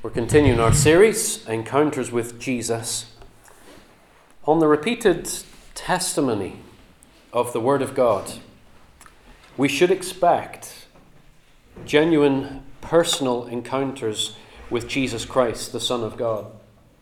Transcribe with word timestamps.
We're 0.00 0.10
continuing 0.10 0.60
our 0.60 0.72
series, 0.72 1.44
Encounters 1.48 2.12
with 2.12 2.38
Jesus, 2.38 3.06
on 4.44 4.60
the 4.60 4.68
repeated 4.68 5.28
testimony 5.74 6.60
of 7.32 7.52
the 7.52 7.58
Word 7.58 7.82
of 7.82 7.96
God. 7.96 8.34
We 9.56 9.66
should 9.66 9.90
expect 9.90 10.86
genuine 11.84 12.62
personal 12.80 13.46
encounters 13.46 14.36
with 14.70 14.86
Jesus 14.86 15.24
Christ, 15.24 15.72
the 15.72 15.80
Son 15.80 16.04
of 16.04 16.16
God, 16.16 16.46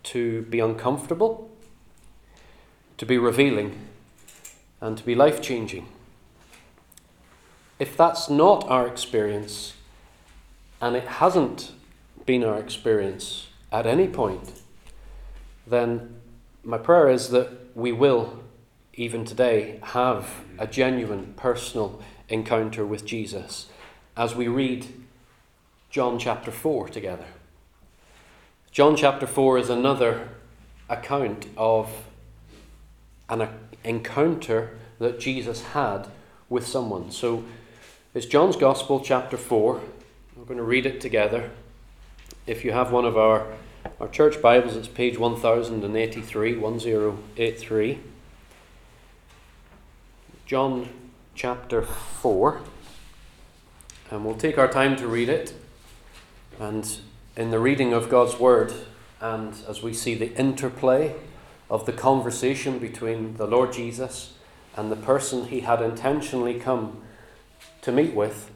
to 0.05 0.43
be 0.45 0.59
uncomfortable, 0.59 1.51
to 2.97 3.05
be 3.05 3.19
revealing, 3.19 3.79
and 4.81 4.97
to 4.97 5.05
be 5.05 5.15
life 5.15 5.43
changing. 5.43 5.87
If 7.79 7.95
that's 7.95 8.31
not 8.31 8.67
our 8.71 8.87
experience, 8.87 9.75
and 10.81 10.97
it 10.97 11.07
hasn't 11.07 11.73
been 12.27 12.45
our 12.45 12.59
experience 12.59 13.47
at 13.73 13.87
any 13.87 14.09
point, 14.09 14.53
then 15.67 16.21
my 16.62 16.79
prayer 16.79 17.09
is 17.09 17.30
that 17.30 17.48
we 17.77 17.93
will, 17.93 18.43
even 18.95 19.25
today, 19.25 19.79
have 19.83 20.29
a 20.59 20.67
genuine 20.67 21.34
personal 21.37 22.03
encounter 22.29 22.84
with 22.84 23.05
Jesus 23.05 23.67
as 24.17 24.34
we 24.34 24.48
read 24.48 24.87
John 25.91 26.19
chapter 26.19 26.51
4 26.51 26.89
together. 26.89 27.27
John 28.73 28.97
chapter 28.97 29.27
4 29.27 29.59
is 29.59 29.70
another 29.70 30.29
account 30.89 31.47
of 31.56 31.91
an 33.29 33.48
encounter 33.84 34.77
that 34.98 35.20
Jesus 35.20 35.62
had 35.62 36.09
with 36.48 36.67
someone. 36.67 37.11
So 37.11 37.45
it's 38.15 38.27
John's 38.27 38.56
Gospel, 38.56 39.01
chapter 39.01 39.37
4. 39.37 39.81
We're 40.37 40.45
going 40.45 40.59
to 40.59 40.65
read 40.65 40.87
it 40.87 41.01
together. 41.01 41.51
If 42.46 42.64
you 42.64 42.70
have 42.70 42.92
one 42.92 43.05
of 43.05 43.18
our, 43.18 43.45
our 43.98 44.06
church 44.06 44.41
Bibles, 44.41 44.77
it's 44.77 44.86
page 44.86 45.18
1083, 45.18 46.56
1083. 46.56 47.98
John 50.47 50.88
chapter 51.34 51.83
4. 51.83 52.61
And 54.12 54.25
we'll 54.25 54.36
take 54.36 54.58
our 54.58 54.69
time 54.69 54.94
to 54.94 55.08
read 55.08 55.28
it. 55.28 55.55
And 56.61 56.88
in 57.36 57.50
the 57.50 57.58
reading 57.58 57.92
of 57.92 58.08
God's 58.08 58.38
Word, 58.38 58.72
and 59.20 59.53
as 59.69 59.83
we 59.83 59.92
see 59.92 60.14
the 60.14 60.33
interplay 60.36 61.16
of 61.69 61.84
the 61.84 61.92
conversation 61.92 62.78
between 62.78 63.38
the 63.38 63.48
Lord 63.48 63.72
Jesus 63.72 64.34
and 64.77 64.92
the 64.92 64.97
person 64.97 65.48
he 65.48 65.60
had 65.60 65.83
intentionally 65.83 66.60
come 66.60 67.03
to 67.83 67.91
meet 67.91 68.14
with, 68.14 68.53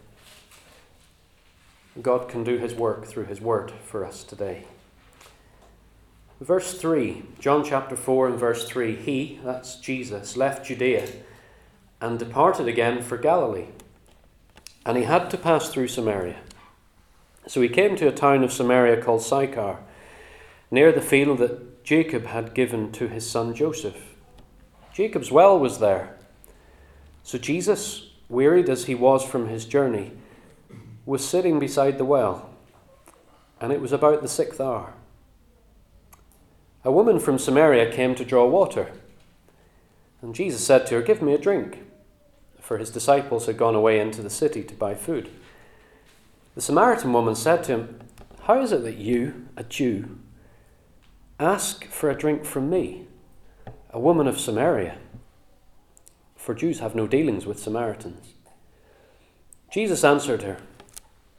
God 2.03 2.29
can 2.29 2.45
do 2.45 2.59
his 2.59 2.75
work 2.75 3.07
through 3.07 3.27
his 3.27 3.41
word 3.41 3.73
for 3.85 4.05
us 4.05 4.25
today. 4.25 4.65
Verse 6.41 6.79
3, 6.79 7.23
John 7.39 7.65
chapter 7.65 7.97
4 7.97 8.29
and 8.29 8.39
verse 8.39 8.67
3 8.67 8.97
He, 8.97 9.41
that's 9.45 9.77
Jesus, 9.77 10.37
left 10.37 10.67
Judea 10.67 11.09
and 12.01 12.19
departed 12.19 12.67
again 12.67 13.03
for 13.03 13.19
Galilee. 13.19 13.67
And 14.87 14.97
he 14.97 15.05
had 15.05 15.29
to 15.31 15.37
pass 15.37 15.69
through 15.69 15.89
Samaria. 15.89 16.37
So 17.47 17.61
he 17.61 17.69
came 17.69 17.97
to 17.97 18.09
a 18.09 18.13
town 18.13 18.43
of 18.43 18.53
Samaria 18.53 19.03
called 19.03 19.23
Sychar, 19.23 19.81
near 20.71 20.93
the 20.93 21.03
field 21.03 21.39
that 21.39 21.85
Jacob 21.85 22.27
had 22.27 22.55
given 22.55 22.93
to 22.93 23.09
his 23.09 23.29
son 23.29 23.55
Joseph. 23.55 24.15
Jacob's 24.95 25.31
well 25.31 25.59
was 25.59 25.79
there. 25.79 26.17
So 27.23 27.37
Jesus, 27.37 28.11
wearied 28.29 28.71
as 28.71 28.85
he 28.85 28.95
was 28.95 29.25
from 29.25 29.49
his 29.49 29.67
journey, 29.67 30.13
was 31.07 31.27
sitting 31.27 31.59
beside 31.59 31.99
the 31.99 32.05
well, 32.05 32.51
and 33.61 33.73
it 33.73 33.81
was 33.81 33.93
about 33.93 34.23
the 34.23 34.29
sixth 34.29 34.61
hour. 34.61 34.93
A 36.85 36.93
woman 36.93 37.19
from 37.19 37.39
Samaria 37.39 37.93
came 37.93 38.15
to 38.15 38.25
draw 38.25 38.47
water, 38.47 38.93
and 40.23 40.35
Jesus 40.35 40.65
said 40.65 40.87
to 40.87 40.97
her, 40.97 41.03
Give 41.03 41.21
me 41.23 41.35
a 41.35 41.39
drink, 41.39 41.83
for 42.59 42.79
his 42.79 42.91
disciples 42.91 43.47
had 43.47 43.57
gone 43.57 43.75
away 43.75 44.01
into 44.01 44.23
the 44.23 44.31
city 44.31 44.63
to 44.63 44.75
buy 44.75 44.95
food. 44.95 45.31
The 46.55 46.61
Samaritan 46.61 47.13
woman 47.13 47.35
said 47.35 47.65
to 47.65 47.73
him, 47.73 48.01
How 48.43 48.61
is 48.61 48.73
it 48.73 48.83
that 48.83 48.97
you, 48.97 49.49
a 49.57 49.65
Jew, 49.65 50.19
ask 51.39 51.85
for 51.85 52.11
a 52.11 52.19
drink 52.19 52.45
from 52.45 52.69
me, 52.69 53.07
a 53.91 54.01
woman 54.01 54.27
of 54.27 54.41
Samaria? 54.41 54.99
For 56.37 56.55
Jews 56.55 56.81
have 56.81 56.95
no 56.95 57.07
dealings 57.07 57.45
with 57.45 57.59
Samaritans. 57.59 58.35
Jesus 59.71 60.03
answered 60.03 60.43
her, 60.43 60.59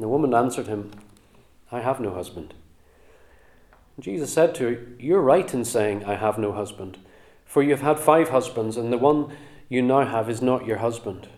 And 0.00 0.04
the 0.06 0.08
woman 0.08 0.32
answered 0.32 0.66
him, 0.66 0.92
I 1.70 1.80
have 1.80 2.00
no 2.00 2.14
husband. 2.14 2.54
And 3.96 4.02
Jesus 4.02 4.32
said 4.32 4.54
to 4.54 4.64
her, 4.64 4.86
You're 4.98 5.20
right 5.20 5.52
in 5.52 5.62
saying, 5.62 6.06
I 6.06 6.14
have 6.14 6.38
no 6.38 6.52
husband, 6.52 6.96
for 7.44 7.62
you 7.62 7.72
have 7.72 7.82
had 7.82 8.00
five 8.00 8.30
husbands, 8.30 8.78
and 8.78 8.90
the 8.90 8.96
one 8.96 9.30
you 9.68 9.82
now 9.82 10.06
have 10.06 10.30
is 10.30 10.40
not 10.40 10.64
your 10.64 10.78
husband. 10.78 11.28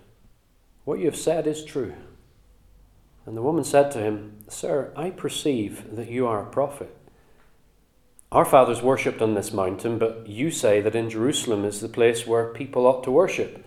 What 0.84 1.00
you 1.00 1.06
have 1.06 1.16
said 1.16 1.48
is 1.48 1.64
true. 1.64 1.94
And 3.26 3.36
the 3.36 3.42
woman 3.42 3.64
said 3.64 3.90
to 3.90 3.98
him, 3.98 4.44
Sir, 4.46 4.92
I 4.94 5.10
perceive 5.10 5.96
that 5.96 6.08
you 6.08 6.28
are 6.28 6.40
a 6.40 6.48
prophet. 6.48 6.96
Our 8.30 8.44
fathers 8.44 8.80
worshipped 8.80 9.20
on 9.20 9.34
this 9.34 9.52
mountain, 9.52 9.98
but 9.98 10.28
you 10.28 10.52
say 10.52 10.80
that 10.82 10.94
in 10.94 11.10
Jerusalem 11.10 11.64
is 11.64 11.80
the 11.80 11.88
place 11.88 12.28
where 12.28 12.52
people 12.52 12.86
ought 12.86 13.02
to 13.02 13.10
worship. 13.10 13.66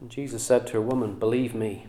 And 0.00 0.08
Jesus 0.08 0.44
said 0.44 0.68
to 0.68 0.74
her, 0.74 0.80
Woman, 0.80 1.18
believe 1.18 1.52
me. 1.52 1.88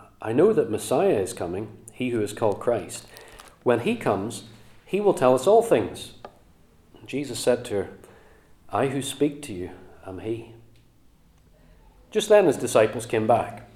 I 0.21 0.33
know 0.33 0.53
that 0.53 0.69
Messiah 0.69 1.19
is 1.19 1.33
coming, 1.33 1.69
he 1.93 2.09
who 2.09 2.21
is 2.21 2.31
called 2.31 2.59
Christ. 2.59 3.07
When 3.63 3.79
he 3.79 3.95
comes, 3.95 4.43
he 4.85 5.01
will 5.01 5.15
tell 5.15 5.33
us 5.33 5.47
all 5.47 5.63
things. 5.63 6.11
Jesus 7.07 7.39
said 7.39 7.65
to 7.65 7.73
her, 7.75 7.89
I 8.69 8.87
who 8.87 9.01
speak 9.01 9.41
to 9.43 9.53
you 9.53 9.71
am 10.05 10.19
he. 10.19 10.53
Just 12.11 12.29
then 12.29 12.45
his 12.45 12.57
disciples 12.57 13.05
came 13.05 13.25
back, 13.25 13.67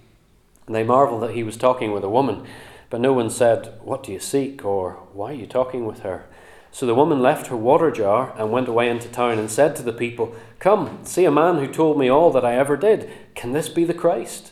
and 0.68 0.76
they 0.76 0.84
marveled 0.84 1.24
that 1.24 1.34
he 1.34 1.42
was 1.42 1.58
talking 1.58 1.92
with 1.92 2.04
a 2.04 2.10
woman. 2.10 2.46
But 2.90 3.02
no 3.02 3.14
one 3.14 3.30
said, 3.30 3.74
What 3.82 4.04
do 4.04 4.12
you 4.12 4.20
seek? 4.20 4.64
or 4.64 4.94
Why 5.14 5.32
are 5.32 5.36
you 5.36 5.48
talking 5.48 5.86
with 5.86 6.02
her? 6.02 6.26
So 6.72 6.86
the 6.86 6.94
woman 6.94 7.22
left 7.22 7.48
her 7.48 7.58
water 7.58 7.90
jar 7.90 8.34
and 8.38 8.52
went 8.52 8.68
away 8.68 8.90
into 8.90 9.08
town 9.08 9.40
and 9.40 9.50
said 9.50 9.76
to 9.78 9.84
the 9.84 9.94
people, 9.94 10.36
Come, 10.60 11.00
see 11.06 11.26
a 11.26 11.32
man 11.32 11.58
who 11.58 11.68
told 11.68 11.98
me 11.98 12.10
all 12.10 12.32
that 12.34 12.46
I 12.46 12.56
ever 12.56 12.78
did. 12.78 13.10
Can 13.34 13.54
this 13.54 13.70
be 13.70 13.86
the 13.86 13.94
Christ? 13.94 14.52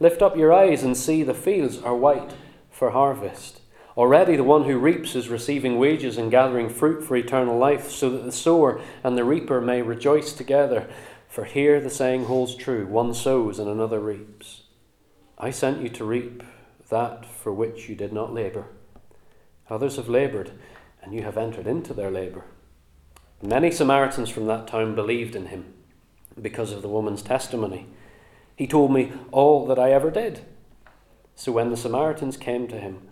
lift 0.00 0.22
up 0.22 0.36
your 0.36 0.52
eyes 0.52 0.82
and 0.82 0.96
see 0.96 1.22
the 1.22 1.34
fields 1.34 1.78
are 1.78 1.96
white 1.96 2.32
for 2.70 2.90
harvest. 2.90 3.60
Already 3.96 4.34
the 4.34 4.42
one 4.44 4.64
who 4.64 4.78
reaps 4.78 5.14
is 5.14 5.28
receiving 5.28 5.78
wages 5.78 6.18
and 6.18 6.30
gathering 6.30 6.68
fruit 6.68 7.04
for 7.04 7.16
eternal 7.16 7.56
life, 7.56 7.90
so 7.90 8.10
that 8.10 8.24
the 8.24 8.32
sower 8.32 8.80
and 9.04 9.16
the 9.16 9.24
reaper 9.24 9.60
may 9.60 9.82
rejoice 9.82 10.32
together. 10.32 10.88
For 11.28 11.44
here 11.44 11.80
the 11.80 11.90
saying 11.90 12.24
holds 12.24 12.56
true 12.56 12.86
one 12.86 13.14
sows 13.14 13.58
and 13.58 13.68
another 13.68 14.00
reaps. 14.00 14.62
I 15.38 15.50
sent 15.50 15.80
you 15.80 15.88
to 15.90 16.04
reap 16.04 16.42
that 16.88 17.24
for 17.26 17.52
which 17.52 17.88
you 17.88 17.94
did 17.94 18.12
not 18.12 18.34
labour. 18.34 18.66
Others 19.70 19.96
have 19.96 20.08
laboured, 20.08 20.50
and 21.02 21.14
you 21.14 21.22
have 21.22 21.38
entered 21.38 21.66
into 21.66 21.94
their 21.94 22.10
labour. 22.10 22.44
Many 23.42 23.70
Samaritans 23.70 24.28
from 24.28 24.46
that 24.46 24.66
town 24.66 24.94
believed 24.94 25.36
in 25.36 25.46
him 25.46 25.72
because 26.40 26.72
of 26.72 26.82
the 26.82 26.88
woman's 26.88 27.22
testimony. 27.22 27.86
He 28.56 28.66
told 28.66 28.92
me 28.92 29.12
all 29.32 29.66
that 29.66 29.78
I 29.78 29.90
ever 29.90 30.10
did. 30.10 30.40
So 31.34 31.52
when 31.52 31.70
the 31.70 31.76
Samaritans 31.76 32.36
came 32.36 32.68
to 32.68 32.78
him, 32.78 33.08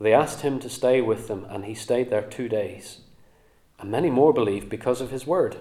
they 0.00 0.12
asked 0.12 0.40
him 0.42 0.58
to 0.60 0.70
stay 0.70 1.00
with 1.00 1.28
them, 1.28 1.46
and 1.50 1.64
he 1.64 1.74
stayed 1.74 2.10
there 2.10 2.22
two 2.22 2.48
days. 2.48 3.00
And 3.78 3.90
many 3.90 4.10
more 4.10 4.32
believed 4.32 4.68
because 4.68 5.00
of 5.00 5.10
his 5.10 5.26
word. 5.26 5.56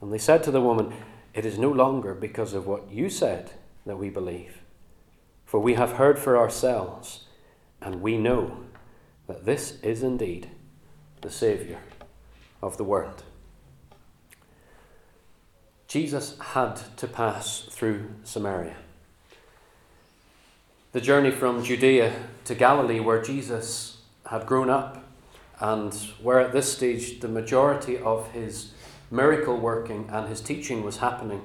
And 0.00 0.12
they 0.12 0.18
said 0.18 0.42
to 0.44 0.50
the 0.50 0.60
woman, 0.60 0.92
It 1.32 1.46
is 1.46 1.58
no 1.58 1.70
longer 1.70 2.14
because 2.14 2.54
of 2.54 2.66
what 2.66 2.90
you 2.90 3.08
said 3.08 3.52
that 3.86 3.98
we 3.98 4.10
believe. 4.10 4.58
For 5.44 5.60
we 5.60 5.74
have 5.74 5.92
heard 5.92 6.18
for 6.18 6.36
ourselves, 6.36 7.24
and 7.80 8.02
we 8.02 8.18
know 8.18 8.64
that 9.26 9.44
this 9.44 9.80
is 9.82 10.02
indeed 10.02 10.50
the 11.20 11.30
Saviour 11.30 11.80
of 12.62 12.76
the 12.76 12.84
world. 12.84 13.22
Jesus 15.94 16.36
had 16.40 16.74
to 16.96 17.06
pass 17.06 17.68
through 17.70 18.06
Samaria. 18.24 18.74
The 20.90 21.00
journey 21.00 21.30
from 21.30 21.62
Judea 21.62 22.12
to 22.46 22.56
Galilee, 22.56 22.98
where 22.98 23.22
Jesus 23.22 23.98
had 24.26 24.44
grown 24.44 24.68
up, 24.68 25.04
and 25.60 25.94
where 26.20 26.40
at 26.40 26.50
this 26.50 26.72
stage 26.72 27.20
the 27.20 27.28
majority 27.28 27.96
of 27.96 28.32
his 28.32 28.72
miracle 29.08 29.56
working 29.56 30.08
and 30.10 30.28
his 30.28 30.40
teaching 30.40 30.82
was 30.82 30.96
happening, 30.96 31.42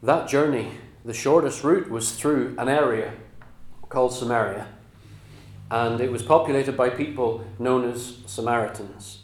that 0.00 0.28
journey, 0.28 0.70
the 1.04 1.12
shortest 1.12 1.64
route, 1.64 1.90
was 1.90 2.12
through 2.12 2.54
an 2.56 2.68
area 2.68 3.14
called 3.88 4.14
Samaria. 4.14 4.68
And 5.72 6.00
it 6.00 6.12
was 6.12 6.22
populated 6.22 6.76
by 6.76 6.88
people 6.88 7.44
known 7.58 7.90
as 7.90 8.18
Samaritans. 8.26 9.22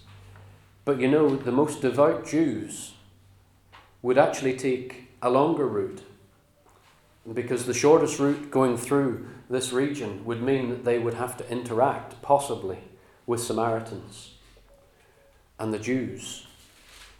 But 0.84 0.98
you 0.98 1.06
know, 1.06 1.36
the 1.36 1.52
most 1.52 1.80
devout 1.80 2.26
Jews 2.26 2.94
would 4.06 4.18
actually 4.18 4.56
take 4.56 5.08
a 5.20 5.28
longer 5.28 5.66
route 5.66 6.00
because 7.34 7.66
the 7.66 7.74
shortest 7.74 8.20
route 8.20 8.52
going 8.52 8.76
through 8.76 9.26
this 9.50 9.72
region 9.72 10.24
would 10.24 10.40
mean 10.40 10.70
that 10.70 10.84
they 10.84 10.96
would 10.96 11.14
have 11.14 11.36
to 11.36 11.50
interact, 11.50 12.22
possibly, 12.22 12.78
with 13.26 13.40
Samaritans. 13.40 14.34
And 15.58 15.74
the 15.74 15.80
Jews, 15.80 16.46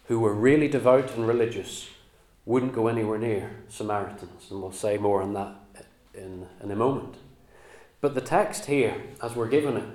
who 0.06 0.20
were 0.20 0.32
really 0.32 0.68
devout 0.68 1.16
and 1.16 1.26
religious, 1.26 1.88
wouldn't 2.44 2.72
go 2.72 2.86
anywhere 2.86 3.18
near 3.18 3.50
Samaritans. 3.68 4.46
And 4.52 4.62
we'll 4.62 4.70
say 4.70 4.96
more 4.96 5.22
on 5.22 5.32
that 5.32 5.56
in, 6.14 6.46
in 6.62 6.70
a 6.70 6.76
moment. 6.76 7.16
But 8.00 8.14
the 8.14 8.20
text 8.20 8.66
here, 8.66 8.94
as 9.20 9.34
we're 9.34 9.48
given 9.48 9.76
it, 9.76 9.88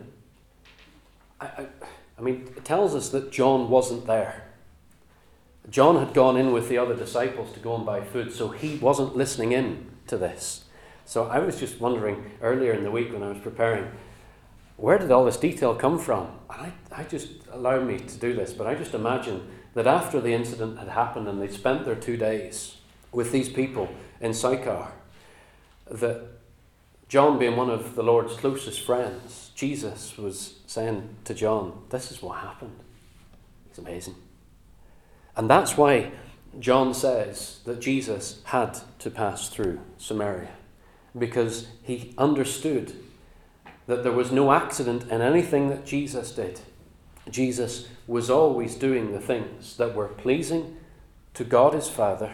I, 1.39 1.45
I, 1.45 1.67
I 2.17 2.21
mean, 2.21 2.51
it 2.57 2.65
tells 2.65 2.93
us 2.95 3.07
that 3.11 3.31
John 3.31 3.69
wasn't 3.69 4.07
there. 4.07 4.50
John 5.69 5.97
had 5.97 6.13
gone 6.13 6.37
in 6.37 6.51
with 6.51 6.69
the 6.69 6.77
other 6.77 6.95
disciples 6.95 7.53
to 7.53 7.59
go 7.59 7.75
and 7.75 7.85
buy 7.85 8.01
food, 8.01 8.33
so 8.33 8.49
he 8.49 8.77
wasn't 8.77 9.15
listening 9.15 9.51
in 9.51 9.91
to 10.07 10.17
this. 10.17 10.65
So 11.05 11.27
I 11.27 11.39
was 11.39 11.59
just 11.59 11.79
wondering 11.79 12.31
earlier 12.41 12.73
in 12.73 12.83
the 12.83 12.91
week 12.91 13.13
when 13.13 13.23
I 13.23 13.29
was 13.29 13.37
preparing, 13.37 13.91
where 14.77 14.97
did 14.97 15.11
all 15.11 15.25
this 15.25 15.37
detail 15.37 15.75
come 15.75 15.99
from? 15.99 16.27
And 16.49 16.73
I, 16.91 17.01
I 17.01 17.03
just 17.03 17.29
allow 17.51 17.79
me 17.81 17.99
to 17.99 18.17
do 18.17 18.33
this, 18.33 18.53
but 18.53 18.65
I 18.65 18.75
just 18.75 18.95
imagine 18.95 19.47
that 19.75 19.87
after 19.87 20.19
the 20.19 20.33
incident 20.33 20.79
had 20.79 20.87
happened 20.87 21.27
and 21.27 21.41
they'd 21.41 21.53
spent 21.53 21.85
their 21.85 21.95
two 21.95 22.17
days 22.17 22.77
with 23.11 23.31
these 23.31 23.49
people 23.49 23.89
in 24.19 24.33
Sychar, 24.33 24.91
that 25.89 26.21
John, 27.07 27.37
being 27.37 27.57
one 27.57 27.69
of 27.69 27.95
the 27.95 28.03
Lord's 28.03 28.35
closest 28.35 28.81
friends, 28.81 29.51
Jesus 29.53 30.17
was 30.17 30.59
saying 30.65 31.17
to 31.25 31.33
John, 31.33 31.83
This 31.89 32.09
is 32.09 32.21
what 32.21 32.39
happened. 32.39 32.79
It's 33.69 33.79
amazing. 33.79 34.15
And 35.35 35.49
that's 35.49 35.77
why 35.77 36.11
John 36.59 36.93
says 36.93 37.59
that 37.65 37.79
Jesus 37.79 38.41
had 38.45 38.79
to 38.99 39.09
pass 39.09 39.49
through 39.49 39.79
Samaria, 39.97 40.51
because 41.17 41.67
he 41.83 42.13
understood 42.17 42.93
that 43.87 44.03
there 44.03 44.11
was 44.11 44.31
no 44.31 44.51
accident 44.51 45.03
in 45.09 45.21
anything 45.21 45.69
that 45.69 45.85
Jesus 45.85 46.31
did. 46.31 46.59
Jesus 47.29 47.87
was 48.07 48.29
always 48.29 48.75
doing 48.75 49.11
the 49.11 49.19
things 49.19 49.77
that 49.77 49.95
were 49.95 50.07
pleasing 50.07 50.77
to 51.33 51.43
God 51.43 51.73
his 51.73 51.89
Father. 51.89 52.33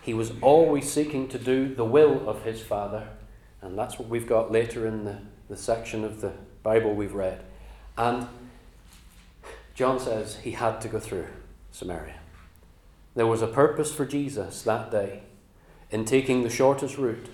He 0.00 0.14
was 0.14 0.32
always 0.40 0.90
seeking 0.90 1.28
to 1.28 1.38
do 1.38 1.74
the 1.74 1.84
will 1.84 2.28
of 2.28 2.44
his 2.44 2.62
Father. 2.62 3.08
And 3.60 3.78
that's 3.78 3.98
what 3.98 4.08
we've 4.08 4.26
got 4.26 4.50
later 4.50 4.86
in 4.86 5.04
the, 5.04 5.18
the 5.48 5.56
section 5.56 6.04
of 6.04 6.22
the 6.22 6.32
Bible 6.62 6.94
we've 6.94 7.14
read. 7.14 7.42
And 7.98 8.26
John 9.74 10.00
says 10.00 10.36
he 10.36 10.52
had 10.52 10.80
to 10.80 10.88
go 10.88 10.98
through 10.98 11.26
Samaria. 11.80 12.16
There 13.14 13.26
was 13.26 13.40
a 13.40 13.46
purpose 13.46 13.90
for 13.90 14.04
Jesus 14.04 14.60
that 14.62 14.90
day 14.90 15.22
in 15.90 16.04
taking 16.04 16.42
the 16.42 16.50
shortest 16.50 16.98
route. 16.98 17.30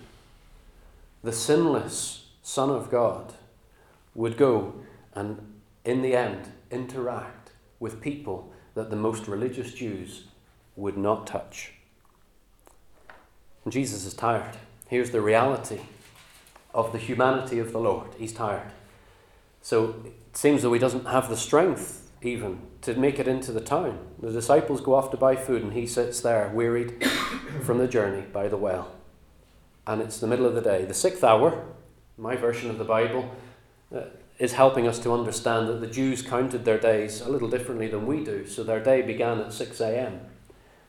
The 1.25 1.33
sinless 1.33 2.29
Son 2.45 2.71
of 2.71 2.89
God 2.89 3.33
would 4.15 4.37
go 4.37 4.75
and, 5.17 5.59
in 5.85 6.01
the 6.01 6.15
end, 6.15 6.53
interact 6.71 7.51
with 7.81 8.01
people 8.01 8.53
that 8.75 8.89
the 8.89 8.95
most 8.95 9.27
religious 9.27 9.75
Jews 9.75 10.29
would 10.77 10.97
not 10.97 11.27
touch. 11.27 11.73
And 13.65 13.73
Jesus 13.73 14.07
is 14.07 14.15
tired. 14.15 14.57
Here's 14.87 15.11
the 15.11 15.21
reality 15.21 15.81
of 16.73 16.93
the 16.93 16.99
humanity 16.99 17.59
of 17.59 17.73
the 17.73 17.81
Lord. 17.81 18.11
He's 18.17 18.33
tired. 18.33 18.71
So 19.61 19.97
it 20.05 20.37
seems 20.37 20.63
though 20.63 20.73
he 20.73 20.79
doesn't 20.79 21.07
have 21.07 21.29
the 21.29 21.37
strength 21.37 22.06
even 22.23 22.61
to 22.83 22.95
make 22.95 23.19
it 23.19 23.29
into 23.29 23.53
the 23.53 23.61
town. 23.61 23.99
The 24.21 24.33
disciples 24.33 24.81
go 24.81 24.95
off 24.95 25.11
to 25.11 25.17
buy 25.17 25.37
food, 25.37 25.63
and 25.63 25.73
he 25.73 25.87
sits 25.87 26.21
there, 26.21 26.51
wearied 26.55 27.05
from 27.63 27.79
the 27.79 27.89
journey 27.89 28.25
by 28.33 28.49
the 28.49 28.57
well. 28.57 28.93
And 29.87 30.01
it's 30.01 30.19
the 30.19 30.27
middle 30.27 30.47
of 30.47 30.55
the 30.55 30.61
day. 30.61 30.85
The 30.85 30.95
sixth 30.95 31.23
hour, 31.23 31.65
my 32.17 32.37
version 32.37 32.71
of 32.71 32.79
the 32.79 32.85
Bible, 32.85 33.31
uh, 33.95 34.03
is 34.39 34.55
helping 34.55 34.87
us 34.87 34.99
to 35.01 35.13
understand 35.13 35.69
that 35.69 35.81
the 35.81 35.87
Jews 35.87 36.23
counted 36.23 36.65
their 36.65 36.79
days 36.79 37.21
a 37.21 37.29
little 37.29 37.49
differently 37.49 37.89
than 37.89 38.07
we 38.07 38.25
do. 38.25 38.47
So 38.47 38.65
their 38.65 38.83
day 38.83 39.03
began 39.03 39.41
at 39.41 39.53
6 39.53 39.81
a.m. 39.81 40.21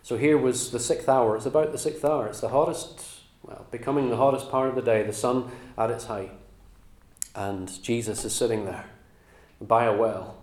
So 0.03 0.17
here 0.17 0.37
was 0.37 0.71
the 0.71 0.79
sixth 0.79 1.09
hour. 1.09 1.35
It's 1.35 1.45
about 1.45 1.71
the 1.71 1.77
sixth 1.77 2.03
hour. 2.03 2.27
It's 2.27 2.39
the 2.39 2.49
hottest, 2.49 3.05
well, 3.43 3.67
becoming 3.71 4.09
the 4.09 4.17
hottest 4.17 4.49
part 4.49 4.69
of 4.69 4.75
the 4.75 4.81
day, 4.81 5.03
the 5.03 5.13
sun 5.13 5.51
at 5.77 5.91
its 5.91 6.05
height. 6.05 6.31
And 7.35 7.71
Jesus 7.83 8.25
is 8.25 8.33
sitting 8.33 8.65
there 8.65 8.85
by 9.61 9.85
a 9.85 9.95
well 9.95 10.37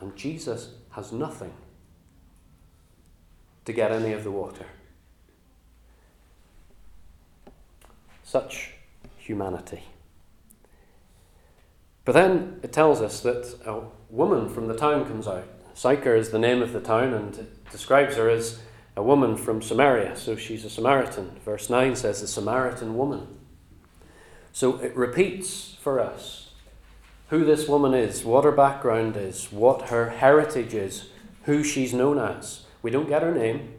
and 0.00 0.16
Jesus 0.16 0.74
has 0.90 1.12
nothing 1.12 1.52
to 3.64 3.72
get 3.72 3.92
any 3.92 4.12
of 4.12 4.24
the 4.24 4.30
water. 4.30 4.66
Such 8.22 8.72
humanity. 9.18 9.82
But 12.04 12.12
then 12.12 12.60
it 12.62 12.72
tells 12.72 13.00
us 13.00 13.20
that 13.20 13.58
a 13.66 13.82
woman 14.08 14.48
from 14.48 14.66
the 14.66 14.76
town 14.76 15.06
comes 15.06 15.28
out. 15.28 15.46
Sychar 15.74 16.16
is 16.16 16.30
the 16.30 16.38
name 16.38 16.62
of 16.62 16.72
the 16.72 16.80
town, 16.80 17.14
and 17.14 17.36
it 17.36 17.70
describes 17.70 18.16
her 18.16 18.28
as 18.28 18.60
a 18.96 19.02
woman 19.02 19.36
from 19.36 19.62
Samaria, 19.62 20.16
so 20.16 20.36
she's 20.36 20.64
a 20.64 20.70
Samaritan. 20.70 21.38
Verse 21.44 21.70
9 21.70 21.94
says, 21.96 22.22
a 22.22 22.26
Samaritan 22.26 22.96
woman. 22.96 23.26
So 24.52 24.78
it 24.78 24.96
repeats 24.96 25.76
for 25.80 26.00
us 26.00 26.49
who 27.30 27.44
this 27.44 27.68
woman 27.68 27.94
is, 27.94 28.24
what 28.24 28.42
her 28.44 28.52
background 28.52 29.16
is, 29.16 29.52
what 29.52 29.88
her 29.88 30.10
heritage 30.10 30.74
is, 30.74 31.08
who 31.44 31.62
she's 31.62 31.94
known 31.94 32.18
as. 32.18 32.64
We 32.82 32.90
don't 32.90 33.08
get 33.08 33.22
her 33.22 33.32
name. 33.32 33.74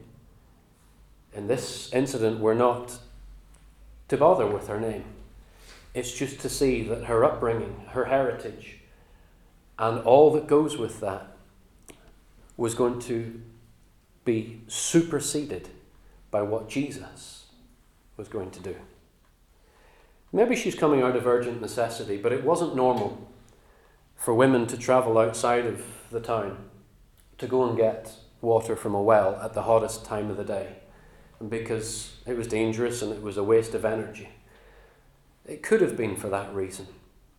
In 1.33 1.47
this 1.47 1.91
incident, 1.93 2.39
we're 2.39 2.53
not 2.53 2.97
to 4.07 4.15
bother 4.15 4.47
with 4.47 4.67
her 4.67 4.79
name. 4.79 5.03
It's 5.93 6.13
just 6.13 6.39
to 6.39 6.49
see 6.49 6.83
that 6.83 7.05
her 7.05 7.25
upbringing, 7.25 7.87
her 7.89 8.05
heritage, 8.05 8.79
and 9.77 9.99
all 9.99 10.31
that 10.31 10.47
goes 10.47 10.77
with 10.77 11.01
that 11.01 11.35
was 12.55 12.73
going 12.73 12.99
to 13.01 13.41
be 14.23 14.61
superseded 14.67 15.67
by 16.29 16.41
what 16.41 16.69
Jesus 16.69 17.47
was 18.15 18.29
going 18.29 18.51
to 18.51 18.61
do. 18.61 18.75
Maybe 20.31 20.55
she's 20.55 20.75
coming 20.75 21.01
out 21.01 21.17
of 21.17 21.27
urgent 21.27 21.59
necessity, 21.59 22.15
but 22.15 22.31
it 22.31 22.45
wasn't 22.45 22.77
normal 22.77 23.27
for 24.21 24.35
women 24.35 24.67
to 24.67 24.77
travel 24.77 25.17
outside 25.17 25.65
of 25.65 25.83
the 26.11 26.19
town 26.19 26.55
to 27.39 27.47
go 27.47 27.67
and 27.67 27.75
get 27.75 28.13
water 28.39 28.75
from 28.75 28.93
a 28.93 29.01
well 29.01 29.35
at 29.41 29.53
the 29.53 29.63
hottest 29.63 30.05
time 30.05 30.29
of 30.29 30.37
the 30.37 30.43
day 30.43 30.75
because 31.49 32.17
it 32.27 32.37
was 32.37 32.47
dangerous 32.47 33.01
and 33.01 33.11
it 33.11 33.23
was 33.23 33.35
a 33.35 33.43
waste 33.43 33.73
of 33.73 33.83
energy. 33.83 34.29
It 35.43 35.63
could 35.63 35.81
have 35.81 35.97
been 35.97 36.15
for 36.15 36.29
that 36.29 36.53
reason, 36.53 36.85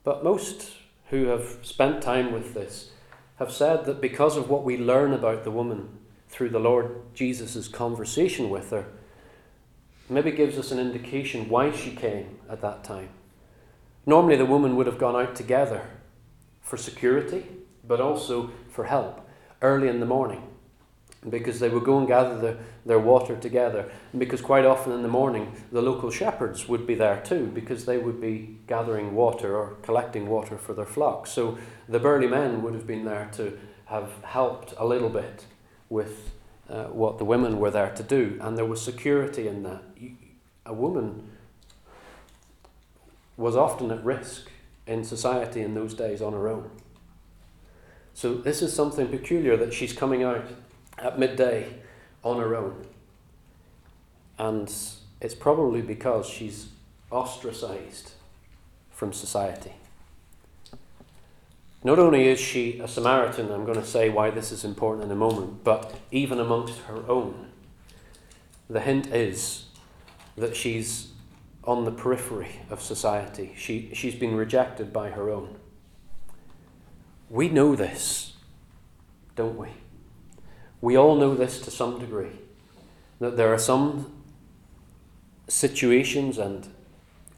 but 0.03 0.25
most 0.25 0.73
who 1.11 1.27
have 1.27 1.59
spent 1.63 2.03
time 2.03 2.33
with 2.33 2.53
this 2.53 2.91
have 3.37 3.53
said 3.53 3.85
that 3.85 4.01
because 4.01 4.37
of 4.37 4.51
what 4.51 4.65
we 4.65 4.77
learn 4.77 5.13
about 5.13 5.45
the 5.45 5.53
woman 5.53 5.89
through 6.29 6.51
the 6.51 6.59
Lord 6.59 6.97
Jesus' 7.15 7.69
conversation 7.69 8.51
with 8.51 8.71
her, 8.71 8.87
maybe 10.09 10.33
gives 10.33 10.59
us 10.59 10.73
an 10.73 10.81
indication 10.81 11.49
why 11.49 11.71
she 11.71 11.95
came 11.95 12.41
at 12.51 12.61
that 12.61 12.83
time. 12.83 13.11
Normally, 14.05 14.35
the 14.35 14.45
woman 14.45 14.75
would 14.75 14.87
have 14.87 14.99
gone 14.99 15.15
out 15.15 15.37
together 15.37 15.87
for 16.73 16.79
security, 16.79 17.45
but 17.87 18.01
also 18.01 18.51
for 18.71 18.87
help 18.87 19.21
early 19.61 19.89
in 19.89 20.01
the 20.01 20.07
morning 20.07 20.43
because 21.29 21.61
they 21.61 21.69
would 21.69 21.85
go 21.85 21.99
and 21.99 22.09
gather 22.09 22.39
the, 22.41 22.57
their 22.87 22.99
water 22.99 23.37
together. 23.37 23.93
And 24.13 24.19
because 24.19 24.41
quite 24.41 24.65
often 24.65 24.95
in 24.95 25.03
the 25.03 25.09
morning, 25.09 25.55
the 25.71 25.83
local 25.83 26.11
shepherds 26.11 26.69
would 26.69 26.87
be 26.87 26.95
there 26.95 27.21
too, 27.21 27.51
because 27.53 27.85
they 27.85 27.99
would 27.99 28.23
be 28.23 28.57
gathering 28.67 29.15
water 29.15 29.55
or 29.55 29.77
collecting 29.83 30.31
water 30.31 30.57
for 30.57 30.73
their 30.73 30.87
flocks. 30.87 31.31
So 31.31 31.59
the 31.91 31.99
burly 31.99 32.27
men 32.27 32.63
would 32.63 32.73
have 32.73 32.87
been 32.87 33.05
there 33.05 33.29
to 33.33 33.59
have 33.85 34.11
helped 34.25 34.73
a 34.79 34.87
little 34.87 35.11
bit 35.11 35.45
with 35.91 36.31
uh, 36.71 36.85
what 36.85 37.19
the 37.19 37.27
women 37.27 37.59
were 37.59 37.71
there 37.71 37.91
to 37.97 38.03
do. 38.03 38.39
And 38.41 38.57
there 38.57 38.65
was 38.65 38.81
security 38.81 39.47
in 39.47 39.63
that. 39.65 39.83
A 40.65 40.73
woman 40.73 41.33
was 43.37 43.57
often 43.57 43.91
at 43.91 44.03
risk 44.03 44.49
in 44.87 45.05
society 45.05 45.61
in 45.61 45.75
those 45.75 45.95
days 45.95 46.21
on 46.21 46.33
her 46.33 46.49
own. 46.49 46.71
So 48.15 48.35
this 48.35 48.63
is 48.63 48.73
something 48.73 49.09
peculiar 49.09 49.57
that 49.57 49.73
she's 49.73 49.93
coming 49.93 50.23
out 50.23 50.45
at 50.99 51.19
midday 51.19 51.73
on 52.23 52.39
her 52.39 52.55
own. 52.55 52.85
And 54.39 54.73
it's 55.21 55.35
probably 55.35 55.83
because 55.83 56.27
she's 56.27 56.69
ostracized 57.11 58.13
from 58.91 59.13
society. 59.13 59.73
Not 61.85 61.99
only 61.99 62.29
is 62.29 62.39
she 62.39 62.79
a 62.79 62.87
Samaritan, 62.87 63.51
I'm 63.51 63.65
going 63.65 63.79
to 63.79 63.87
say 63.87 64.09
why 64.09 64.31
this 64.31 64.53
is 64.53 64.65
important 64.65 65.05
in 65.05 65.11
a 65.11 65.17
moment, 65.17 65.65
but 65.65 65.95
even 66.13 66.39
amongst 66.39 66.79
her 66.81 67.03
own, 67.09 67.49
the 68.71 68.81
hint 68.81 69.09
is 69.09 69.65
that 70.37 70.55
she's 70.55 71.12
on 71.65 71.85
the 71.85 71.93
periphery 71.93 72.61
of 72.71 72.83
society. 72.83 73.55
She, 73.57 73.91
she's 73.93 74.15
been 74.15 74.35
rejected 74.35 74.93
by 74.93 75.11
her 75.11 75.31
own. 75.31 75.57
We 77.31 77.49
know 77.49 77.77
this, 77.77 78.35
don't 79.37 79.57
we? 79.57 79.69
We 80.81 80.97
all 80.97 81.15
know 81.17 81.35
this 81.35 81.61
to 81.61 81.71
some 81.71 81.99
degree 81.99 82.41
that 83.21 83.37
there 83.37 83.55
are 83.55 83.59
some 83.59 84.13
situations 85.49 86.39
and 86.39 86.67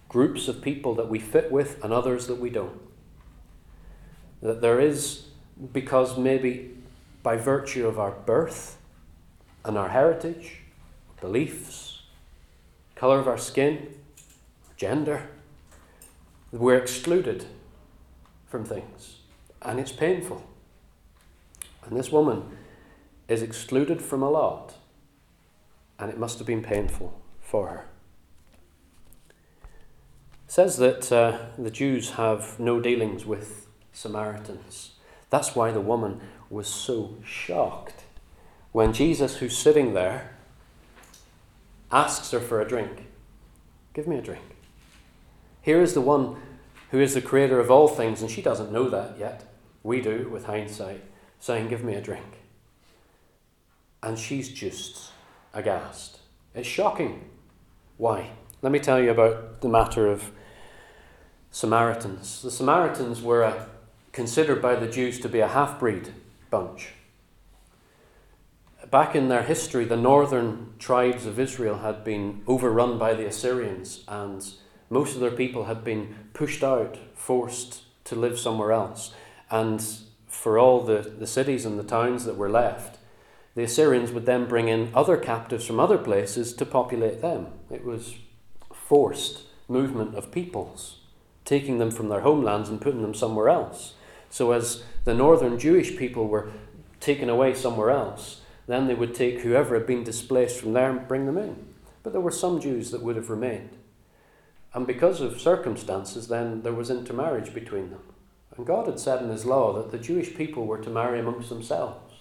groups 0.08 0.48
of 0.48 0.62
people 0.62 0.94
that 0.94 1.08
we 1.08 1.18
fit 1.18 1.52
with 1.52 1.82
and 1.84 1.92
others 1.92 2.26
that 2.26 2.40
we 2.40 2.48
don't. 2.48 2.80
That 4.40 4.62
there 4.62 4.80
is, 4.80 5.26
because 5.72 6.16
maybe 6.16 6.74
by 7.22 7.36
virtue 7.36 7.86
of 7.86 7.98
our 7.98 8.12
birth 8.12 8.78
and 9.64 9.76
our 9.76 9.90
heritage, 9.90 10.60
beliefs, 11.20 12.02
colour 12.94 13.18
of 13.18 13.28
our 13.28 13.38
skin, 13.38 13.94
gender, 14.84 15.30
we're 16.52 16.76
excluded 16.76 17.46
from 18.44 18.66
things. 18.66 19.20
And 19.62 19.80
it's 19.80 19.92
painful. 19.92 20.44
And 21.86 21.96
this 21.98 22.12
woman 22.12 22.42
is 23.26 23.40
excluded 23.40 24.02
from 24.02 24.22
a 24.22 24.28
lot, 24.28 24.74
and 25.98 26.10
it 26.10 26.18
must 26.18 26.36
have 26.36 26.46
been 26.46 26.62
painful 26.62 27.18
for 27.40 27.68
her. 27.68 27.86
It 30.44 30.52
says 30.52 30.76
that 30.76 31.10
uh, 31.10 31.38
the 31.56 31.70
Jews 31.70 32.10
have 32.22 32.60
no 32.60 32.78
dealings 32.78 33.24
with 33.24 33.66
Samaritans. 33.90 34.96
That's 35.30 35.56
why 35.56 35.70
the 35.70 35.80
woman 35.80 36.20
was 36.50 36.68
so 36.68 37.16
shocked 37.24 38.04
when 38.72 38.92
Jesus, 38.92 39.38
who's 39.38 39.56
sitting 39.56 39.94
there, 39.94 40.36
asks 41.90 42.32
her 42.32 42.40
for 42.40 42.60
a 42.60 42.68
drink. 42.68 43.06
Give 43.94 44.06
me 44.06 44.18
a 44.18 44.22
drink. 44.22 44.53
Here 45.64 45.82
is 45.82 45.94
the 45.94 46.00
one 46.00 46.36
who 46.92 47.00
is 47.00 47.14
the 47.14 47.20
creator 47.20 47.58
of 47.58 47.70
all 47.70 47.88
things, 47.88 48.22
and 48.22 48.30
she 48.30 48.42
doesn't 48.42 48.70
know 48.70 48.88
that 48.88 49.18
yet. 49.18 49.44
We 49.82 50.00
do 50.00 50.28
with 50.30 50.44
hindsight, 50.44 51.02
saying, 51.40 51.68
Give 51.68 51.82
me 51.82 51.94
a 51.94 52.00
drink 52.00 52.44
and 54.04 54.18
she's 54.18 54.50
just 54.50 55.10
aghast. 55.54 56.18
It's 56.54 56.68
shocking. 56.68 57.24
Why? 57.96 58.30
Let 58.60 58.70
me 58.70 58.78
tell 58.78 59.00
you 59.00 59.10
about 59.10 59.62
the 59.62 59.68
matter 59.68 60.06
of 60.06 60.30
Samaritans. 61.50 62.42
The 62.42 62.50
Samaritans 62.50 63.22
were 63.22 63.42
a, 63.42 63.66
considered 64.12 64.60
by 64.60 64.76
the 64.76 64.86
Jews 64.86 65.18
to 65.20 65.28
be 65.28 65.40
a 65.40 65.48
half 65.48 65.80
breed 65.80 66.12
bunch. 66.50 66.90
Back 68.90 69.16
in 69.16 69.28
their 69.28 69.42
history, 69.42 69.86
the 69.86 69.96
northern 69.96 70.74
tribes 70.78 71.24
of 71.24 71.40
Israel 71.40 71.78
had 71.78 72.04
been 72.04 72.42
overrun 72.46 72.98
by 72.98 73.14
the 73.14 73.26
Assyrians, 73.26 74.04
and 74.06 74.46
most 74.94 75.16
of 75.16 75.20
their 75.20 75.32
people 75.32 75.64
had 75.64 75.82
been 75.82 76.14
pushed 76.34 76.62
out, 76.62 76.96
forced 77.14 77.82
to 78.04 78.14
live 78.14 78.38
somewhere 78.38 78.70
else. 78.70 79.12
And 79.50 79.84
for 80.28 80.56
all 80.56 80.82
the, 80.82 81.00
the 81.18 81.26
cities 81.26 81.66
and 81.66 81.76
the 81.76 81.82
towns 81.82 82.24
that 82.24 82.36
were 82.36 82.48
left, 82.48 82.98
the 83.56 83.64
Assyrians 83.64 84.12
would 84.12 84.24
then 84.24 84.46
bring 84.46 84.68
in 84.68 84.92
other 84.94 85.16
captives 85.16 85.66
from 85.66 85.80
other 85.80 85.98
places 85.98 86.54
to 86.54 86.64
populate 86.64 87.20
them. 87.22 87.48
It 87.72 87.84
was 87.84 88.14
forced 88.72 89.42
movement 89.66 90.14
of 90.14 90.30
peoples, 90.30 91.00
taking 91.44 91.78
them 91.78 91.90
from 91.90 92.08
their 92.08 92.20
homelands 92.20 92.68
and 92.68 92.80
putting 92.80 93.02
them 93.02 93.14
somewhere 93.14 93.48
else. 93.48 93.94
So, 94.30 94.52
as 94.52 94.84
the 95.04 95.14
northern 95.14 95.58
Jewish 95.58 95.96
people 95.96 96.28
were 96.28 96.52
taken 97.00 97.28
away 97.28 97.54
somewhere 97.54 97.90
else, 97.90 98.42
then 98.68 98.86
they 98.86 98.94
would 98.94 99.14
take 99.14 99.40
whoever 99.40 99.74
had 99.74 99.88
been 99.88 100.04
displaced 100.04 100.60
from 100.60 100.72
there 100.72 100.90
and 100.90 101.08
bring 101.08 101.26
them 101.26 101.38
in. 101.38 101.66
But 102.04 102.12
there 102.12 102.22
were 102.22 102.30
some 102.30 102.60
Jews 102.60 102.92
that 102.92 103.02
would 103.02 103.16
have 103.16 103.30
remained. 103.30 103.76
And 104.74 104.86
because 104.86 105.20
of 105.20 105.40
circumstances, 105.40 106.26
then 106.26 106.62
there 106.62 106.72
was 106.72 106.90
intermarriage 106.90 107.54
between 107.54 107.90
them. 107.90 108.02
And 108.56 108.66
God 108.66 108.86
had 108.86 108.98
said 108.98 109.22
in 109.22 109.30
His 109.30 109.44
law 109.44 109.72
that 109.74 109.92
the 109.92 109.98
Jewish 109.98 110.34
people 110.34 110.66
were 110.66 110.78
to 110.78 110.90
marry 110.90 111.20
amongst 111.20 111.48
themselves. 111.48 112.14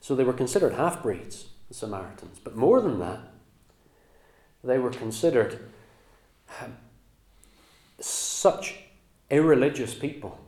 So 0.00 0.14
they 0.14 0.24
were 0.24 0.32
considered 0.32 0.74
half 0.74 1.02
breeds, 1.02 1.46
the 1.68 1.74
Samaritans. 1.74 2.38
But 2.44 2.56
more 2.56 2.80
than 2.80 2.98
that, 2.98 3.20
they 4.62 4.78
were 4.78 4.90
considered 4.90 5.58
um, 6.60 6.76
such 7.98 8.80
irreligious 9.30 9.94
people. 9.94 10.38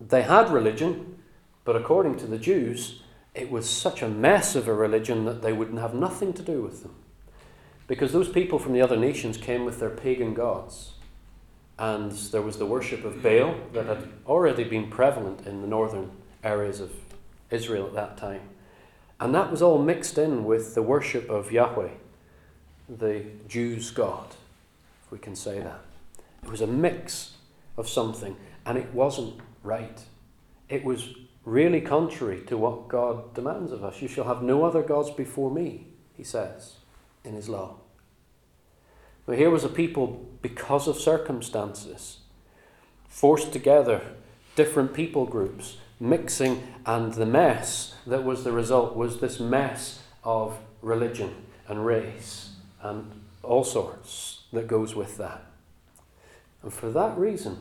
They 0.00 0.22
had 0.22 0.50
religion, 0.50 1.22
but 1.64 1.76
according 1.76 2.16
to 2.18 2.26
the 2.26 2.38
Jews, 2.38 3.02
it 3.34 3.50
was 3.50 3.68
such 3.68 4.02
a 4.02 4.08
mess 4.08 4.56
of 4.56 4.66
a 4.66 4.74
religion 4.74 5.24
that 5.26 5.42
they 5.42 5.52
would 5.52 5.72
have 5.74 5.94
nothing 5.94 6.32
to 6.34 6.42
do 6.42 6.60
with 6.60 6.82
them. 6.82 6.94
Because 7.92 8.14
those 8.14 8.30
people 8.30 8.58
from 8.58 8.72
the 8.72 8.80
other 8.80 8.96
nations 8.96 9.36
came 9.36 9.66
with 9.66 9.78
their 9.78 9.90
pagan 9.90 10.32
gods. 10.32 10.94
And 11.78 12.10
there 12.10 12.40
was 12.40 12.56
the 12.56 12.64
worship 12.64 13.04
of 13.04 13.22
Baal 13.22 13.54
that 13.74 13.84
had 13.84 14.08
already 14.26 14.64
been 14.64 14.88
prevalent 14.88 15.46
in 15.46 15.60
the 15.60 15.66
northern 15.66 16.10
areas 16.42 16.80
of 16.80 16.90
Israel 17.50 17.88
at 17.88 17.92
that 17.92 18.16
time. 18.16 18.40
And 19.20 19.34
that 19.34 19.50
was 19.50 19.60
all 19.60 19.76
mixed 19.76 20.16
in 20.16 20.46
with 20.46 20.74
the 20.74 20.80
worship 20.80 21.28
of 21.28 21.52
Yahweh, 21.52 21.90
the 22.88 23.26
Jews' 23.46 23.90
God, 23.90 24.36
if 25.04 25.12
we 25.12 25.18
can 25.18 25.36
say 25.36 25.60
that. 25.60 25.80
It 26.44 26.48
was 26.48 26.62
a 26.62 26.66
mix 26.66 27.34
of 27.76 27.90
something, 27.90 28.38
and 28.64 28.78
it 28.78 28.94
wasn't 28.94 29.38
right. 29.62 30.02
It 30.70 30.82
was 30.82 31.10
really 31.44 31.82
contrary 31.82 32.40
to 32.46 32.56
what 32.56 32.88
God 32.88 33.34
demands 33.34 33.70
of 33.70 33.84
us. 33.84 34.00
You 34.00 34.08
shall 34.08 34.24
have 34.24 34.42
no 34.42 34.64
other 34.64 34.82
gods 34.82 35.10
before 35.10 35.50
me, 35.50 35.88
he 36.16 36.24
says 36.24 36.76
in 37.22 37.34
his 37.34 37.50
law. 37.50 37.81
But 39.26 39.38
here 39.38 39.50
was 39.50 39.64
a 39.64 39.68
people, 39.68 40.26
because 40.42 40.88
of 40.88 40.96
circumstances, 40.96 42.18
forced 43.08 43.52
together, 43.52 44.02
different 44.56 44.94
people 44.94 45.26
groups, 45.26 45.76
mixing, 46.00 46.62
and 46.84 47.14
the 47.14 47.26
mess 47.26 47.94
that 48.06 48.24
was 48.24 48.42
the 48.42 48.52
result 48.52 48.96
was 48.96 49.20
this 49.20 49.38
mess 49.38 50.02
of 50.24 50.58
religion 50.80 51.34
and 51.68 51.86
race 51.86 52.50
and 52.82 53.12
all 53.42 53.64
sorts 53.64 54.42
that 54.52 54.66
goes 54.66 54.94
with 54.94 55.16
that. 55.18 55.44
And 56.62 56.72
for 56.72 56.90
that 56.90 57.16
reason, 57.16 57.58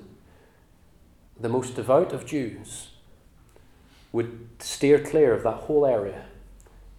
the 1.39 1.49
most 1.49 1.75
devout 1.75 2.13
of 2.13 2.25
Jews 2.25 2.89
would 4.11 4.47
steer 4.59 4.99
clear 4.99 5.33
of 5.33 5.43
that 5.43 5.51
whole 5.51 5.85
area 5.85 6.25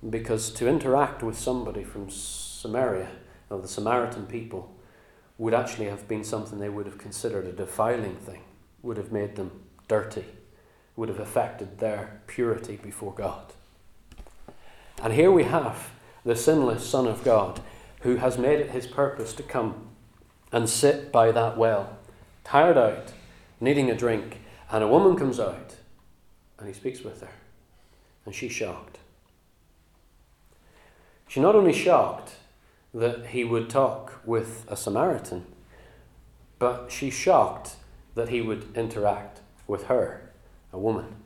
because 0.08 0.50
to 0.52 0.68
interact 0.68 1.22
with 1.22 1.38
somebody 1.38 1.84
from 1.84 2.10
Samaria, 2.10 3.10
or 3.52 3.60
the 3.60 3.68
Samaritan 3.68 4.26
people, 4.26 4.74
would 5.38 5.54
actually 5.54 5.86
have 5.86 6.08
been 6.08 6.24
something 6.24 6.58
they 6.58 6.68
would 6.68 6.86
have 6.86 6.98
considered 6.98 7.46
a 7.46 7.52
defiling 7.52 8.16
thing, 8.16 8.42
would 8.82 8.96
have 8.96 9.12
made 9.12 9.36
them 9.36 9.50
dirty, 9.88 10.24
would 10.96 11.08
have 11.08 11.20
affected 11.20 11.78
their 11.78 12.20
purity 12.26 12.76
before 12.76 13.12
God. 13.12 13.52
And 15.02 15.12
here 15.12 15.30
we 15.30 15.44
have 15.44 15.90
the 16.24 16.36
sinless 16.36 16.88
Son 16.88 17.06
of 17.06 17.24
God 17.24 17.60
who 18.00 18.16
has 18.16 18.38
made 18.38 18.60
it 18.60 18.70
his 18.70 18.86
purpose 18.86 19.32
to 19.34 19.42
come 19.42 19.88
and 20.50 20.68
sit 20.68 21.10
by 21.10 21.32
that 21.32 21.56
well, 21.56 21.98
tired 22.44 22.76
out, 22.76 23.12
needing 23.60 23.90
a 23.90 23.96
drink, 23.96 24.40
and 24.70 24.82
a 24.82 24.88
woman 24.88 25.16
comes 25.16 25.38
out 25.40 25.76
and 26.58 26.68
he 26.68 26.74
speaks 26.74 27.02
with 27.02 27.20
her, 27.20 27.30
and 28.24 28.34
she's 28.34 28.52
shocked. 28.52 28.98
She's 31.26 31.42
not 31.42 31.56
only 31.56 31.72
shocked 31.72 32.34
that 32.94 33.26
he 33.26 33.44
would 33.44 33.70
talk 33.70 34.20
with 34.24 34.64
a 34.68 34.76
Samaritan, 34.76 35.46
but 36.58 36.90
she's 36.90 37.14
shocked 37.14 37.76
that 38.14 38.28
he 38.28 38.40
would 38.40 38.76
interact 38.76 39.40
with 39.66 39.84
her, 39.84 40.30
a 40.72 40.78
woman. 40.78 41.16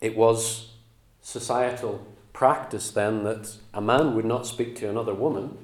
It 0.00 0.16
was 0.16 0.72
societal 1.20 2.06
practice 2.32 2.90
then 2.90 3.24
that 3.24 3.56
a 3.72 3.80
man 3.80 4.14
would 4.14 4.24
not 4.24 4.46
speak 4.46 4.76
to 4.76 4.90
another 4.90 5.14
woman 5.14 5.56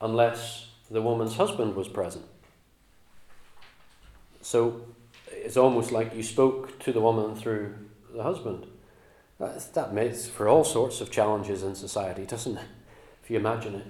unless 0.00 0.68
the 0.90 1.02
woman's 1.02 1.36
husband 1.36 1.76
was 1.76 1.88
present. 1.88 2.24
So 4.42 4.82
it's 5.30 5.56
almost 5.56 5.92
like 5.92 6.14
you 6.14 6.22
spoke 6.22 6.78
to 6.80 6.92
the 6.92 7.00
woman 7.00 7.36
through 7.36 7.74
the 8.12 8.22
husband. 8.22 8.66
That, 9.38 9.74
that 9.74 9.94
makes 9.94 10.26
for 10.26 10.48
all 10.48 10.64
sorts 10.64 11.00
of 11.00 11.10
challenges 11.10 11.62
in 11.62 11.74
society, 11.74 12.26
doesn't 12.26 12.58
it? 12.58 12.64
You 13.30 13.36
imagine 13.36 13.76
it. 13.76 13.86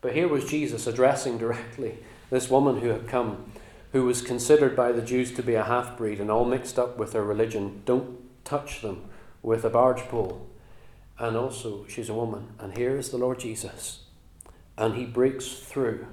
But 0.00 0.12
here 0.12 0.26
was 0.26 0.44
Jesus 0.44 0.88
addressing 0.88 1.38
directly 1.38 1.98
this 2.30 2.50
woman 2.50 2.80
who 2.80 2.88
had 2.88 3.06
come, 3.06 3.52
who 3.92 4.04
was 4.04 4.22
considered 4.22 4.74
by 4.74 4.90
the 4.90 5.02
Jews 5.02 5.32
to 5.34 5.42
be 5.42 5.54
a 5.54 5.62
half 5.62 5.96
breed 5.96 6.20
and 6.20 6.32
all 6.32 6.44
mixed 6.44 6.76
up 6.76 6.98
with 6.98 7.12
their 7.12 7.22
religion. 7.22 7.82
Don't 7.84 8.18
touch 8.44 8.82
them 8.82 9.04
with 9.40 9.64
a 9.64 9.70
barge 9.70 10.00
pole 10.08 10.48
and 11.16 11.36
also 11.36 11.86
she's 11.86 12.08
a 12.08 12.14
woman. 12.14 12.48
And 12.58 12.76
here 12.76 12.96
is 12.96 13.10
the 13.10 13.18
Lord 13.18 13.38
Jesus. 13.38 14.00
And 14.76 14.96
he 14.96 15.04
breaks 15.04 15.48
through 15.52 16.08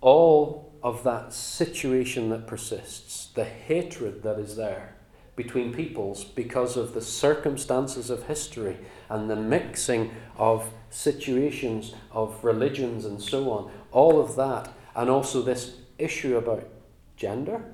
all 0.00 0.72
of 0.82 1.02
that 1.02 1.34
situation 1.34 2.30
that 2.30 2.46
persists, 2.46 3.26
the 3.34 3.44
hatred 3.44 4.22
that 4.22 4.38
is 4.38 4.56
there 4.56 4.96
between 5.36 5.74
peoples 5.74 6.24
because 6.24 6.78
of 6.78 6.94
the 6.94 7.02
circumstances 7.02 8.08
of 8.08 8.22
history 8.22 8.78
and 9.10 9.28
the 9.28 9.36
mixing 9.36 10.10
of 10.38 10.70
situations 10.96 11.94
of 12.10 12.42
religions 12.42 13.04
and 13.04 13.20
so 13.20 13.50
on. 13.50 13.70
All 13.92 14.20
of 14.20 14.36
that, 14.36 14.72
and 14.94 15.10
also 15.10 15.42
this 15.42 15.76
issue 15.98 16.36
about 16.36 16.68
gender 17.16 17.64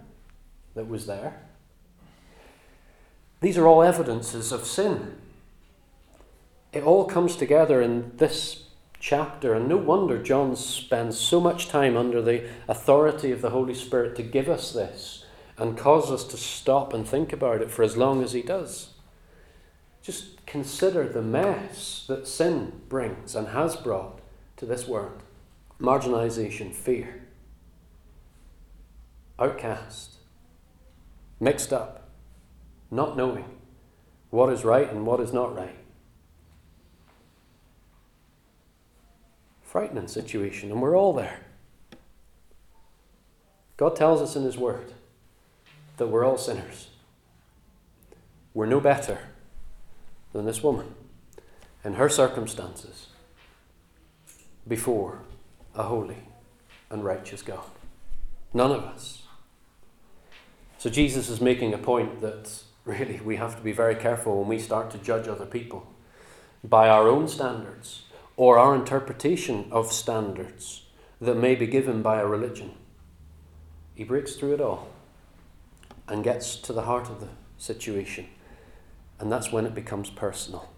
that 0.75 0.89
was 0.89 1.07
there. 1.07 1.41
These 3.41 3.59
are 3.59 3.67
all 3.67 3.83
evidences 3.83 4.53
of 4.53 4.65
sin 4.65 5.17
it 6.73 6.85
all 6.85 7.05
comes 7.05 7.37
together 7.37 7.83
in 7.83 8.13
this 8.17 8.65
chapter, 8.99 9.53
and 9.53 9.69
no 9.69 9.77
wonder 9.77 10.23
John 10.23 10.57
spends 10.57 11.19
so 11.19 11.41
much 11.41 11.69
time 11.69 11.97
under 11.97 12.23
the 12.23 12.49
authority 12.67 13.31
of 13.31 13.43
the 13.43 13.51
Holy 13.51 13.75
Spirit 13.75 14.17
to 14.17 14.23
give 14.23 14.49
us 14.49 14.73
this 14.73 15.27
and 15.59 15.77
cause 15.77 16.11
us 16.11 16.25
to 16.25 16.37
stop 16.37 16.95
and 16.95 17.07
think 17.07 17.33
about 17.33 17.61
it 17.61 17.71
for 17.71 17.83
as 17.83 17.97
long 17.97 18.23
as 18.23 18.33
he 18.33 18.43
does. 18.43 18.92
Just 20.03 20.45
consider 20.47 21.09
the 21.09 21.23
mess 21.23 22.05
that 22.09 22.27
sin 22.27 22.83
brings 22.89 23.35
and 23.35 23.49
has 23.49 23.77
brought 23.77 24.21
to 24.57 24.67
this 24.67 24.87
world 24.87 25.23
marginalization, 25.81 26.73
fear, 26.73 27.25
outcast, 29.39 30.17
mixed 31.41 31.73
up, 31.73 32.09
not 32.91 33.17
knowing 33.17 33.45
what 34.31 34.53
is 34.53 34.65
right 34.65 34.91
and 34.91 35.07
what 35.07 35.21
is 35.21 35.33
not 35.33 35.57
right. 35.57 35.77
frightening 39.73 40.07
situation, 40.07 40.71
and 40.71 40.83
we're 40.83 40.95
all 40.95 41.15
there. 41.15 41.41
God 43.79 43.97
tells 43.97 44.21
us 44.21 44.37
in 44.37 44.43
His 44.43 44.59
Word 44.59 44.93
that 45.97 46.09
we're 46.09 46.27
all 46.27 46.37
sinners. 46.37 46.89
We're 48.53 48.67
no 48.67 48.81
better 48.81 49.19
than 50.33 50.45
this 50.45 50.63
woman 50.63 50.95
in 51.85 51.95
her 51.95 52.09
circumstances 52.09 53.09
before 54.67 55.21
a 55.75 55.85
holy 55.85 56.29
and 56.91 57.05
righteous 57.05 57.43
God. 57.43 57.65
None 58.55 58.71
of 58.71 58.85
us. 58.85 59.23
So 60.79 60.91
Jesus 60.91 61.29
is 61.29 61.41
making 61.41 61.73
a 61.73 61.79
point 61.79 62.21
that 62.21 62.63
really 62.85 63.21
we 63.21 63.37
have 63.37 63.57
to 63.57 63.63
be 63.63 63.73
very 63.73 63.95
careful 63.95 64.39
when 64.39 64.49
we 64.49 64.59
start 64.59 64.91
to 64.91 64.99
judge 64.99 65.29
other 65.29 65.47
people 65.47 65.87
by 66.65 66.89
our 66.89 67.09
own 67.09 67.29
standards 67.29 68.03
or 68.37 68.59
our 68.59 68.75
interpretation 68.75 69.67
of 69.71 69.93
standards 69.93 70.85
that 71.21 71.37
may 71.37 71.55
be 71.55 71.67
given 71.67 72.03
by 72.03 72.21
a 72.21 72.27
religion. 72.27 72.73
He 73.95 74.05
breaks 74.05 74.35
through 74.35 74.55
it 74.55 74.61
all 74.61 74.89
and 76.09 76.25
gets 76.25 76.57
to 76.57 76.73
the 76.73 76.83
heart 76.83 77.09
of 77.09 77.21
the 77.21 77.29
situation. 77.59 78.27
And 79.23 79.31
that's 79.31 79.53
when 79.53 79.67
it 79.67 79.75
becomes 79.75 80.11
personal. 80.11 80.69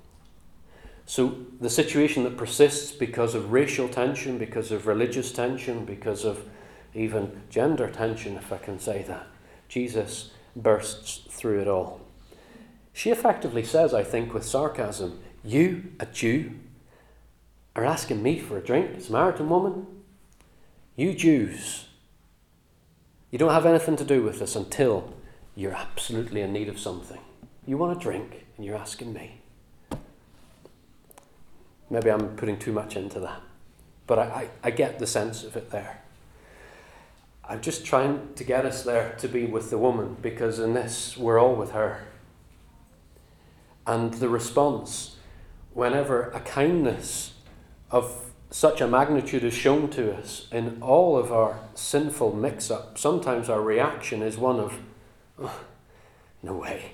So, 1.06 1.38
the 1.60 1.70
situation 1.70 2.24
that 2.24 2.36
persists 2.36 2.92
because 2.92 3.34
of 3.34 3.52
racial 3.52 3.88
tension, 3.88 4.36
because 4.36 4.70
of 4.70 4.86
religious 4.86 5.32
tension, 5.32 5.86
because 5.86 6.26
of 6.26 6.44
even 6.94 7.42
gender 7.48 7.90
tension, 7.90 8.36
if 8.36 8.52
I 8.52 8.58
can 8.58 8.78
say 8.78 9.02
that, 9.08 9.26
Jesus 9.68 10.30
bursts 10.54 11.22
through 11.30 11.62
it 11.62 11.68
all. 11.68 12.02
She 12.92 13.10
effectively 13.10 13.64
says, 13.64 13.94
I 13.94 14.04
think, 14.04 14.34
with 14.34 14.44
sarcasm, 14.44 15.20
You, 15.42 15.92
a 15.98 16.04
Jew, 16.06 16.52
are 17.74 17.84
asking 17.84 18.22
me 18.22 18.38
for 18.38 18.58
a 18.58 18.62
drink, 18.62 19.00
Samaritan 19.00 19.48
woman. 19.48 19.86
You 20.96 21.14
Jews, 21.14 21.86
you 23.30 23.38
don't 23.38 23.52
have 23.52 23.66
anything 23.66 23.96
to 23.96 24.04
do 24.04 24.22
with 24.22 24.38
this 24.38 24.54
until 24.54 25.14
you're 25.56 25.74
absolutely 25.74 26.42
in 26.42 26.52
need 26.52 26.68
of 26.68 26.78
something. 26.78 27.20
You 27.66 27.78
want 27.78 27.96
a 27.96 28.00
drink 28.00 28.44
and 28.56 28.66
you're 28.66 28.76
asking 28.76 29.12
me. 29.12 29.40
Maybe 31.88 32.10
I'm 32.10 32.36
putting 32.36 32.58
too 32.58 32.72
much 32.72 32.96
into 32.96 33.20
that, 33.20 33.40
but 34.06 34.18
I, 34.18 34.22
I, 34.22 34.48
I 34.64 34.70
get 34.70 34.98
the 34.98 35.06
sense 35.06 35.44
of 35.44 35.56
it 35.56 35.70
there. 35.70 36.00
I'm 37.46 37.60
just 37.60 37.84
trying 37.84 38.34
to 38.36 38.44
get 38.44 38.64
us 38.64 38.82
there 38.82 39.14
to 39.18 39.28
be 39.28 39.46
with 39.46 39.70
the 39.70 39.78
woman 39.78 40.16
because 40.20 40.58
in 40.58 40.74
this 40.74 41.16
we're 41.16 41.38
all 41.38 41.54
with 41.54 41.72
her. 41.72 42.04
And 43.86 44.14
the 44.14 44.30
response, 44.30 45.16
whenever 45.74 46.30
a 46.30 46.40
kindness 46.40 47.34
of 47.90 48.32
such 48.50 48.80
a 48.80 48.88
magnitude 48.88 49.44
is 49.44 49.52
shown 49.52 49.90
to 49.90 50.16
us 50.16 50.48
in 50.52 50.78
all 50.80 51.18
of 51.18 51.32
our 51.32 51.60
sinful 51.74 52.34
mix 52.34 52.70
up, 52.70 52.96
sometimes 52.96 53.48
our 53.48 53.60
reaction 53.60 54.22
is 54.22 54.38
one 54.38 54.58
of, 54.58 54.78
oh, 55.38 55.60
no 56.42 56.54
way. 56.54 56.92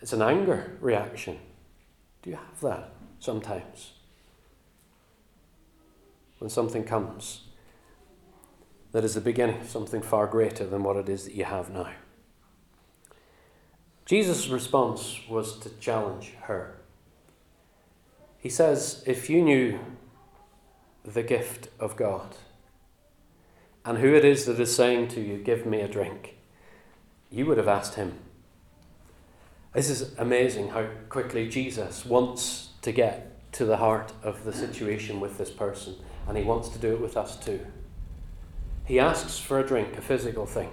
It's 0.00 0.12
an 0.12 0.22
anger 0.22 0.76
reaction. 0.80 1.38
Do 2.22 2.30
you 2.30 2.36
have 2.36 2.60
that 2.60 2.92
sometimes? 3.18 3.92
When 6.38 6.50
something 6.50 6.84
comes 6.84 7.42
that 8.92 9.04
is 9.04 9.14
the 9.14 9.20
beginning 9.20 9.60
of 9.60 9.68
something 9.68 10.02
far 10.02 10.26
greater 10.26 10.66
than 10.66 10.82
what 10.82 10.96
it 10.96 11.08
is 11.08 11.24
that 11.24 11.34
you 11.34 11.44
have 11.44 11.70
now. 11.70 11.90
Jesus' 14.06 14.48
response 14.48 15.20
was 15.28 15.58
to 15.58 15.70
challenge 15.80 16.32
her. 16.42 16.76
He 18.38 18.48
says, 18.48 19.02
If 19.06 19.28
you 19.28 19.42
knew 19.42 19.80
the 21.04 21.22
gift 21.22 21.68
of 21.78 21.96
God. 21.96 22.36
And 23.84 23.98
who 23.98 24.14
it 24.14 24.24
is 24.24 24.46
that 24.46 24.58
is 24.58 24.74
saying 24.74 25.08
to 25.08 25.20
you, 25.20 25.38
Give 25.38 25.66
me 25.66 25.80
a 25.80 25.88
drink, 25.88 26.36
you 27.30 27.46
would 27.46 27.58
have 27.58 27.68
asked 27.68 27.94
him. 27.94 28.18
This 29.76 29.90
is 29.90 30.14
amazing 30.16 30.70
how 30.70 30.86
quickly 31.10 31.50
Jesus 31.50 32.06
wants 32.06 32.70
to 32.80 32.92
get 32.92 33.52
to 33.52 33.66
the 33.66 33.76
heart 33.76 34.10
of 34.22 34.42
the 34.42 34.52
situation 34.54 35.20
with 35.20 35.36
this 35.36 35.50
person, 35.50 35.96
and 36.26 36.34
he 36.34 36.44
wants 36.44 36.70
to 36.70 36.78
do 36.78 36.94
it 36.94 37.00
with 37.02 37.14
us 37.14 37.36
too. 37.36 37.60
He 38.86 38.98
asks 38.98 39.38
for 39.38 39.60
a 39.60 39.66
drink, 39.66 39.98
a 39.98 40.00
physical 40.00 40.46
thing. 40.46 40.70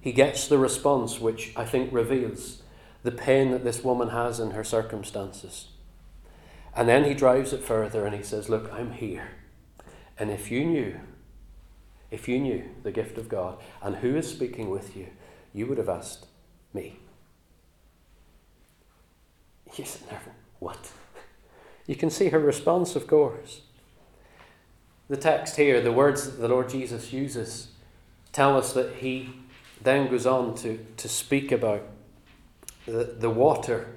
He 0.00 0.10
gets 0.10 0.48
the 0.48 0.56
response, 0.56 1.20
which 1.20 1.52
I 1.54 1.66
think 1.66 1.92
reveals 1.92 2.62
the 3.02 3.12
pain 3.12 3.50
that 3.50 3.62
this 3.62 3.84
woman 3.84 4.08
has 4.08 4.40
in 4.40 4.52
her 4.52 4.64
circumstances. 4.64 5.66
And 6.74 6.88
then 6.88 7.04
he 7.04 7.12
drives 7.12 7.52
it 7.52 7.62
further 7.62 8.06
and 8.06 8.16
he 8.16 8.22
says, 8.22 8.48
Look, 8.48 8.72
I'm 8.72 8.92
here. 8.92 9.32
And 10.18 10.30
if 10.30 10.50
you 10.50 10.64
knew, 10.64 10.98
if 12.10 12.26
you 12.26 12.38
knew 12.38 12.70
the 12.84 12.90
gift 12.90 13.18
of 13.18 13.28
God 13.28 13.58
and 13.82 13.96
who 13.96 14.16
is 14.16 14.30
speaking 14.30 14.70
with 14.70 14.96
you, 14.96 15.08
you 15.52 15.66
would 15.66 15.76
have 15.76 15.90
asked 15.90 16.24
me. 16.72 17.00
Sit 19.82 20.08
there, 20.08 20.20
what? 20.60 20.92
You 21.86 21.96
can 21.96 22.08
see 22.08 22.30
her 22.30 22.38
response, 22.38 22.96
of 22.96 23.06
course. 23.06 23.60
The 25.10 25.18
text 25.18 25.56
here, 25.56 25.82
the 25.82 25.92
words 25.92 26.24
that 26.24 26.40
the 26.40 26.48
Lord 26.48 26.70
Jesus 26.70 27.12
uses, 27.12 27.68
tell 28.32 28.56
us 28.56 28.72
that 28.72 28.94
he 28.96 29.30
then 29.82 30.08
goes 30.08 30.24
on 30.24 30.54
to, 30.56 30.78
to 30.96 31.08
speak 31.10 31.52
about 31.52 31.82
the, 32.86 33.16
the 33.18 33.28
water 33.28 33.88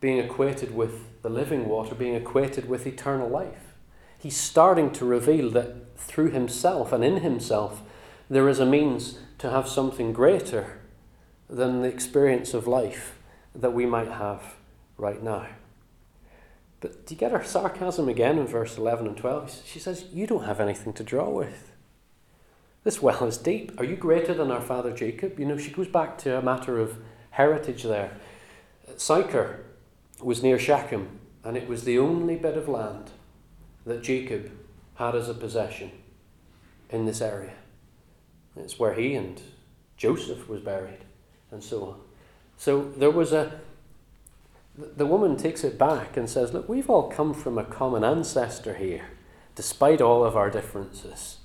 being 0.00 0.18
equated 0.18 0.74
with 0.74 1.22
the 1.22 1.28
living 1.28 1.68
water, 1.68 1.94
being 1.94 2.16
equated 2.16 2.68
with 2.68 2.84
eternal 2.84 3.28
life. 3.28 3.74
He's 4.18 4.36
starting 4.36 4.90
to 4.92 5.04
reveal 5.04 5.50
that 5.50 5.96
through 5.96 6.30
himself 6.30 6.92
and 6.92 7.04
in 7.04 7.18
himself, 7.18 7.82
there 8.28 8.48
is 8.48 8.58
a 8.58 8.66
means 8.66 9.18
to 9.38 9.50
have 9.50 9.68
something 9.68 10.12
greater 10.12 10.80
than 11.48 11.82
the 11.82 11.88
experience 11.88 12.54
of 12.54 12.66
life 12.66 13.16
that 13.54 13.72
we 13.72 13.86
might 13.86 14.08
have 14.08 14.56
right 14.96 15.22
now. 15.22 15.46
But 16.80 17.06
do 17.06 17.14
you 17.14 17.18
get 17.18 17.32
her 17.32 17.42
sarcasm 17.42 18.08
again 18.08 18.38
in 18.38 18.46
verse 18.46 18.76
11 18.76 19.06
and 19.06 19.16
12? 19.16 19.62
She 19.64 19.78
says, 19.78 20.06
You 20.12 20.26
don't 20.26 20.44
have 20.44 20.60
anything 20.60 20.92
to 20.94 21.04
draw 21.04 21.28
with. 21.28 21.72
This 22.84 23.02
well 23.02 23.24
is 23.24 23.38
deep. 23.38 23.78
Are 23.80 23.84
you 23.84 23.96
greater 23.96 24.34
than 24.34 24.50
our 24.50 24.60
father 24.60 24.92
Jacob? 24.92 25.40
You 25.40 25.46
know, 25.46 25.58
she 25.58 25.70
goes 25.70 25.88
back 25.88 26.18
to 26.18 26.38
a 26.38 26.42
matter 26.42 26.78
of 26.78 26.98
heritage 27.30 27.82
there. 27.82 28.12
Sychar 28.96 29.64
was 30.22 30.42
near 30.42 30.58
Shechem, 30.58 31.18
and 31.42 31.56
it 31.56 31.68
was 31.68 31.84
the 31.84 31.98
only 31.98 32.36
bit 32.36 32.56
of 32.56 32.68
land 32.68 33.10
that 33.84 34.02
Jacob 34.02 34.52
had 34.94 35.14
as 35.14 35.28
a 35.28 35.34
possession 35.34 35.90
in 36.90 37.06
this 37.06 37.20
area. 37.20 37.54
It's 38.56 38.78
where 38.78 38.94
he 38.94 39.14
and 39.14 39.40
Joseph 39.96 40.48
was 40.48 40.60
buried, 40.60 41.04
and 41.50 41.62
so 41.62 41.84
on. 41.84 42.00
So 42.56 42.92
there 42.96 43.10
was 43.10 43.32
a. 43.32 43.60
The 44.78 45.06
woman 45.06 45.36
takes 45.36 45.64
it 45.64 45.78
back 45.78 46.16
and 46.16 46.28
says, 46.28 46.52
Look, 46.52 46.68
we've 46.68 46.90
all 46.90 47.08
come 47.10 47.32
from 47.32 47.56
a 47.56 47.64
common 47.64 48.04
ancestor 48.04 48.74
here, 48.74 49.06
despite 49.54 50.02
all 50.02 50.22
of 50.22 50.36
our 50.36 50.50
differences. 50.50 51.38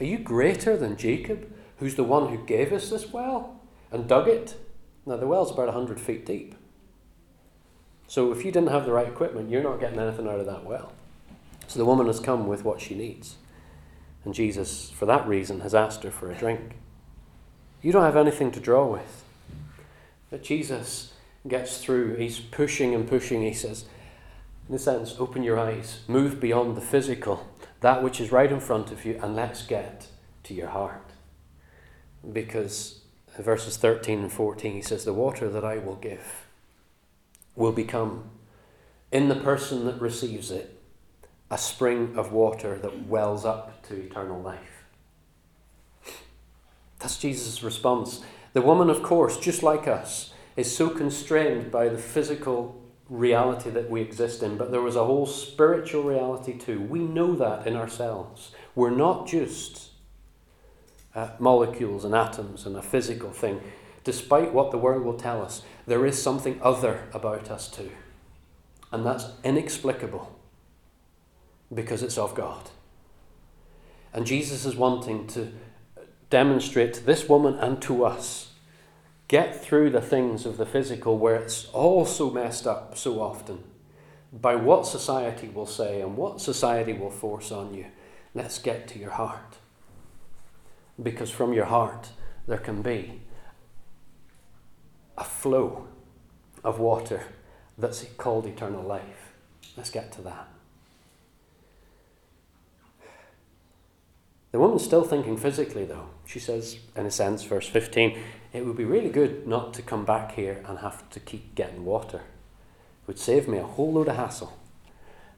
Are 0.00 0.04
you 0.04 0.18
greater 0.18 0.76
than 0.76 0.96
Jacob, 0.96 1.52
who's 1.78 1.96
the 1.96 2.04
one 2.04 2.28
who 2.28 2.46
gave 2.46 2.72
us 2.72 2.90
this 2.90 3.12
well 3.12 3.60
and 3.90 4.06
dug 4.06 4.28
it? 4.28 4.54
Now, 5.04 5.16
the 5.16 5.26
well's 5.26 5.50
about 5.50 5.66
100 5.66 5.98
feet 5.98 6.24
deep. 6.24 6.54
So 8.06 8.30
if 8.32 8.44
you 8.44 8.52
didn't 8.52 8.70
have 8.70 8.86
the 8.86 8.92
right 8.92 9.08
equipment, 9.08 9.50
you're 9.50 9.62
not 9.62 9.80
getting 9.80 9.98
anything 9.98 10.28
out 10.28 10.38
of 10.38 10.46
that 10.46 10.64
well. 10.64 10.92
So 11.66 11.78
the 11.78 11.84
woman 11.84 12.06
has 12.06 12.20
come 12.20 12.46
with 12.46 12.64
what 12.64 12.80
she 12.80 12.94
needs. 12.94 13.36
And 14.24 14.32
Jesus, 14.32 14.90
for 14.90 15.06
that 15.06 15.26
reason, 15.26 15.60
has 15.60 15.74
asked 15.74 16.04
her 16.04 16.10
for 16.10 16.30
a 16.30 16.34
drink. 16.34 16.76
You 17.82 17.92
don't 17.92 18.04
have 18.04 18.16
anything 18.16 18.50
to 18.52 18.60
draw 18.60 18.86
with. 18.86 19.24
But 20.30 20.42
Jesus 20.42 21.14
gets 21.48 21.78
through. 21.78 22.16
He's 22.16 22.38
pushing 22.38 22.94
and 22.94 23.08
pushing. 23.08 23.42
He 23.42 23.54
says, 23.54 23.86
in 24.68 24.74
a 24.74 24.78
sense, 24.78 25.16
open 25.18 25.42
your 25.42 25.58
eyes, 25.58 26.00
move 26.06 26.40
beyond 26.40 26.76
the 26.76 26.82
physical, 26.82 27.46
that 27.80 28.02
which 28.02 28.20
is 28.20 28.30
right 28.30 28.52
in 28.52 28.60
front 28.60 28.92
of 28.92 29.04
you, 29.04 29.18
and 29.22 29.34
let's 29.34 29.62
get 29.62 30.08
to 30.44 30.52
your 30.52 30.68
heart. 30.68 31.12
Because 32.30 33.00
verses 33.38 33.78
13 33.78 34.20
and 34.20 34.32
14, 34.32 34.74
he 34.74 34.82
says, 34.82 35.04
The 35.04 35.14
water 35.14 35.48
that 35.48 35.64
I 35.64 35.78
will 35.78 35.96
give 35.96 36.46
will 37.56 37.72
become, 37.72 38.24
in 39.10 39.28
the 39.28 39.36
person 39.36 39.86
that 39.86 40.00
receives 40.00 40.50
it, 40.50 40.78
a 41.50 41.56
spring 41.56 42.14
of 42.16 42.30
water 42.30 42.78
that 42.78 43.06
wells 43.06 43.46
up 43.46 43.82
to 43.88 43.96
eternal 43.96 44.40
life. 44.40 44.84
That's 46.98 47.18
Jesus' 47.18 47.62
response. 47.62 48.22
The 48.52 48.60
woman, 48.60 48.90
of 48.90 49.02
course, 49.02 49.38
just 49.38 49.62
like 49.62 49.88
us, 49.88 50.34
is 50.58 50.76
so 50.76 50.90
constrained 50.90 51.70
by 51.70 51.88
the 51.88 51.96
physical 51.96 52.82
reality 53.08 53.70
that 53.70 53.88
we 53.88 54.00
exist 54.00 54.42
in, 54.42 54.58
but 54.58 54.72
there 54.72 54.82
was 54.82 54.96
a 54.96 55.04
whole 55.04 55.24
spiritual 55.24 56.02
reality 56.02 56.58
too. 56.58 56.80
We 56.80 56.98
know 56.98 57.36
that 57.36 57.64
in 57.64 57.76
ourselves. 57.76 58.50
We're 58.74 58.90
not 58.90 59.28
just 59.28 59.90
uh, 61.14 61.28
molecules 61.38 62.04
and 62.04 62.12
atoms 62.12 62.66
and 62.66 62.76
a 62.76 62.82
physical 62.82 63.30
thing. 63.30 63.60
Despite 64.02 64.52
what 64.52 64.72
the 64.72 64.78
world 64.78 65.04
will 65.04 65.16
tell 65.16 65.42
us, 65.42 65.62
there 65.86 66.04
is 66.04 66.20
something 66.20 66.58
other 66.60 67.06
about 67.14 67.52
us 67.52 67.70
too. 67.70 67.92
And 68.90 69.06
that's 69.06 69.26
inexplicable 69.44 70.36
because 71.72 72.02
it's 72.02 72.18
of 72.18 72.34
God. 72.34 72.68
And 74.12 74.26
Jesus 74.26 74.64
is 74.64 74.74
wanting 74.74 75.28
to 75.28 75.52
demonstrate 76.30 76.94
to 76.94 77.04
this 77.04 77.28
woman 77.28 77.54
and 77.54 77.80
to 77.82 78.04
us 78.04 78.47
get 79.28 79.62
through 79.62 79.90
the 79.90 80.00
things 80.00 80.46
of 80.46 80.56
the 80.56 80.66
physical 80.66 81.18
where 81.18 81.36
it's 81.36 81.66
all 81.66 82.06
so 82.06 82.30
messed 82.30 82.66
up 82.66 82.96
so 82.96 83.20
often 83.20 83.62
by 84.32 84.56
what 84.56 84.86
society 84.86 85.48
will 85.48 85.66
say 85.66 86.00
and 86.00 86.16
what 86.16 86.40
society 86.40 86.94
will 86.94 87.10
force 87.10 87.52
on 87.52 87.74
you. 87.74 87.86
Let's 88.34 88.58
get 88.58 88.88
to 88.88 88.98
your 88.98 89.12
heart. 89.12 89.58
Because 91.00 91.30
from 91.30 91.52
your 91.52 91.66
heart 91.66 92.08
there 92.46 92.58
can 92.58 92.82
be 92.82 93.20
a 95.16 95.24
flow 95.24 95.86
of 96.64 96.78
water 96.78 97.22
that's 97.76 98.04
called 98.16 98.46
eternal 98.46 98.82
life. 98.82 99.32
Let's 99.76 99.90
get 99.90 100.10
to 100.12 100.22
that. 100.22 100.48
The 104.58 104.62
woman's 104.62 104.82
still 104.82 105.04
thinking 105.04 105.36
physically, 105.36 105.84
though. 105.84 106.08
She 106.26 106.40
says, 106.40 106.78
in 106.96 107.06
a 107.06 107.12
sense, 107.12 107.44
verse 107.44 107.68
15, 107.68 108.18
it 108.52 108.66
would 108.66 108.76
be 108.76 108.84
really 108.84 109.08
good 109.08 109.46
not 109.46 109.72
to 109.74 109.82
come 109.82 110.04
back 110.04 110.32
here 110.32 110.64
and 110.66 110.80
have 110.80 111.08
to 111.10 111.20
keep 111.20 111.54
getting 111.54 111.84
water. 111.84 112.16
It 112.16 113.06
would 113.06 113.20
save 113.20 113.46
me 113.46 113.58
a 113.58 113.62
whole 113.62 113.92
load 113.92 114.08
of 114.08 114.16
hassle. 114.16 114.58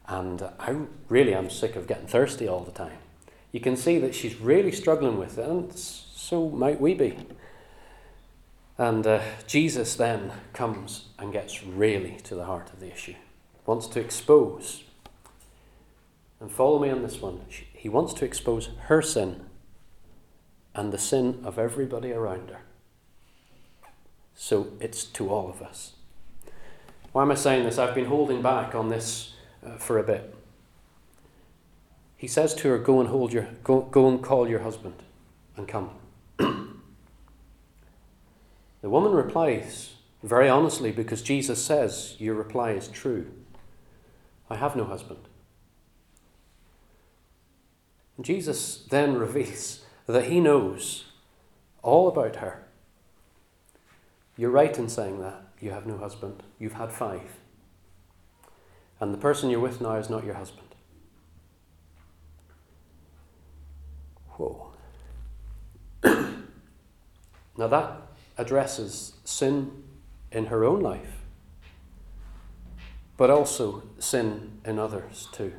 And 0.09 0.43
I 0.59 0.75
really 1.11 1.35
am 1.35 1.51
sick 1.51 1.77
of 1.77 1.87
getting 1.87 2.07
thirsty 2.07 2.49
all 2.49 2.65
the 2.65 2.71
time. 2.71 2.97
You 3.53 3.61
can 3.61 3.77
see 3.77 3.99
that 3.99 4.15
she's 4.15 4.37
really 4.37 4.73
struggling 4.73 5.19
with 5.19 5.37
it, 5.37 5.47
and 5.47 5.71
so 5.75 6.49
might 6.49 6.81
we 6.81 6.95
be. 6.95 7.19
And 8.79 9.07
uh, 9.07 9.21
Jesus 9.47 9.97
then 9.97 10.33
comes 10.55 11.09
and 11.19 11.31
gets 11.31 11.63
really 11.63 12.17
to 12.25 12.35
the 12.35 12.47
heart 12.47 12.73
of 12.73 12.81
the 12.81 12.91
issue, 12.91 13.17
wants 13.67 13.87
to 13.89 14.01
expose. 14.01 14.85
And 16.41 16.51
follow 16.51 16.79
me 16.79 16.89
on 16.89 17.03
this 17.03 17.21
one. 17.21 17.43
He 17.81 17.89
wants 17.89 18.13
to 18.13 18.27
expose 18.27 18.69
her 18.89 19.01
sin 19.01 19.47
and 20.75 20.93
the 20.93 20.99
sin 20.99 21.41
of 21.45 21.59
everybody 21.59 22.13
around 22.13 22.51
her. 22.51 22.61
So 24.35 24.75
it's 24.81 25.03
to 25.05 25.31
all 25.31 25.49
of 25.49 25.63
us. 25.63 25.95
Why 27.13 27.23
am 27.23 27.31
I 27.31 27.37
saying 27.37 27.65
this? 27.65 27.79
I've 27.79 27.95
been 27.95 28.05
holding 28.05 28.43
back 28.43 28.75
on 28.75 28.91
this 28.91 29.33
uh, 29.67 29.79
for 29.79 29.97
a 29.97 30.03
bit. 30.03 30.35
He 32.19 32.27
says 32.27 32.55
to 32.57 32.69
her, 32.69 32.77
Go 32.77 33.01
and 33.01 33.09
hold 33.09 33.33
your 33.33 33.49
go, 33.65 33.81
go 33.81 34.11
and 34.11 34.23
call 34.23 34.47
your 34.47 34.61
husband 34.61 35.03
and 35.57 35.67
come. 35.67 35.89
The 38.83 38.91
woman 38.91 39.13
replies 39.13 39.95
very 40.23 40.51
honestly 40.51 40.93
because 40.93 41.23
Jesus 41.23 41.65
says, 41.65 42.15
Your 42.19 42.35
reply 42.35 42.73
is 42.73 42.89
true. 42.89 43.31
I 44.51 44.57
have 44.57 44.77
no 44.77 44.85
husband. 44.85 45.21
Jesus 48.23 48.87
then 48.91 49.17
reveals 49.17 49.85
that 50.07 50.25
he 50.25 50.41
knows 50.41 51.05
all 51.83 52.09
about 52.09 52.37
her. 52.37 52.65
You're 54.37 54.51
right 54.51 54.77
in 54.79 54.89
saying 54.89 55.21
that. 55.21 55.43
You 55.61 55.71
have 55.71 55.87
no 55.87 55.99
husband. 55.99 56.43
You've 56.59 56.75
had 56.75 56.93
five. 56.93 57.37
And 58.99 59.13
the 59.13 59.19
person 59.19 59.51
you're 59.51 59.61
with 59.61 59.81
now 59.81 59.97
is 59.97 60.11
not 60.11 60.25
your 60.25 60.35
husband. 60.35 60.69
Whoa. 64.31 64.73
now 66.05 67.69
that 67.69 68.01
addresses 68.39 69.15
sin 69.25 69.83
in 70.33 70.47
her 70.47 70.65
own 70.65 70.81
life, 70.81 71.19
but 73.17 73.29
also 73.29 73.83
sin 73.99 74.61
in 74.65 74.79
others 74.79 75.29
too. 75.33 75.53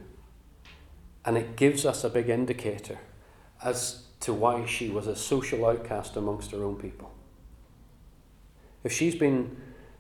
And 1.26 1.38
it 1.38 1.56
gives 1.56 1.86
us 1.86 2.04
a 2.04 2.10
big 2.10 2.30
indicator 2.30 3.00
as 3.64 4.06
to 4.22 4.34
why 4.34 4.66
she 4.66 4.90
was 4.90 5.08
a 5.08 5.16
social 5.16 5.66
outcast 5.66 6.16
amongst 6.16 6.52
her 6.52 6.64
own 6.64 6.76
people. 6.76 7.12
If 8.84 8.92
she's 8.92 9.16
been 9.16 9.58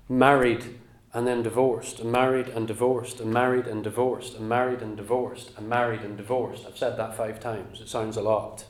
married 0.09 0.79
and 1.13 1.27
then 1.27 1.43
divorced, 1.43 1.99
and 1.99 2.11
married 2.11 2.47
and 2.47 2.67
divorced, 2.67 3.19
and 3.19 3.33
married 3.33 3.67
and 3.67 3.83
divorced, 3.83 4.35
and 4.35 4.47
married 4.47 4.81
and 4.81 4.95
divorced, 4.95 5.51
and 5.57 5.67
married 5.67 6.01
and 6.01 6.15
divorced, 6.15 6.65
I've 6.65 6.77
said 6.77 6.97
that 6.97 7.15
five 7.15 7.39
times, 7.39 7.81
it 7.81 7.89
sounds 7.89 8.15
a 8.15 8.21
lot. 8.21 8.65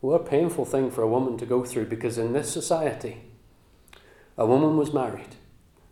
What 0.00 0.20
a 0.20 0.24
painful 0.24 0.64
thing 0.64 0.90
for 0.90 1.02
a 1.02 1.08
woman 1.08 1.36
to 1.38 1.46
go 1.46 1.64
through 1.64 1.86
because 1.86 2.18
in 2.18 2.32
this 2.32 2.50
society, 2.50 3.22
a 4.38 4.46
woman 4.46 4.76
was 4.76 4.94
married 4.94 5.36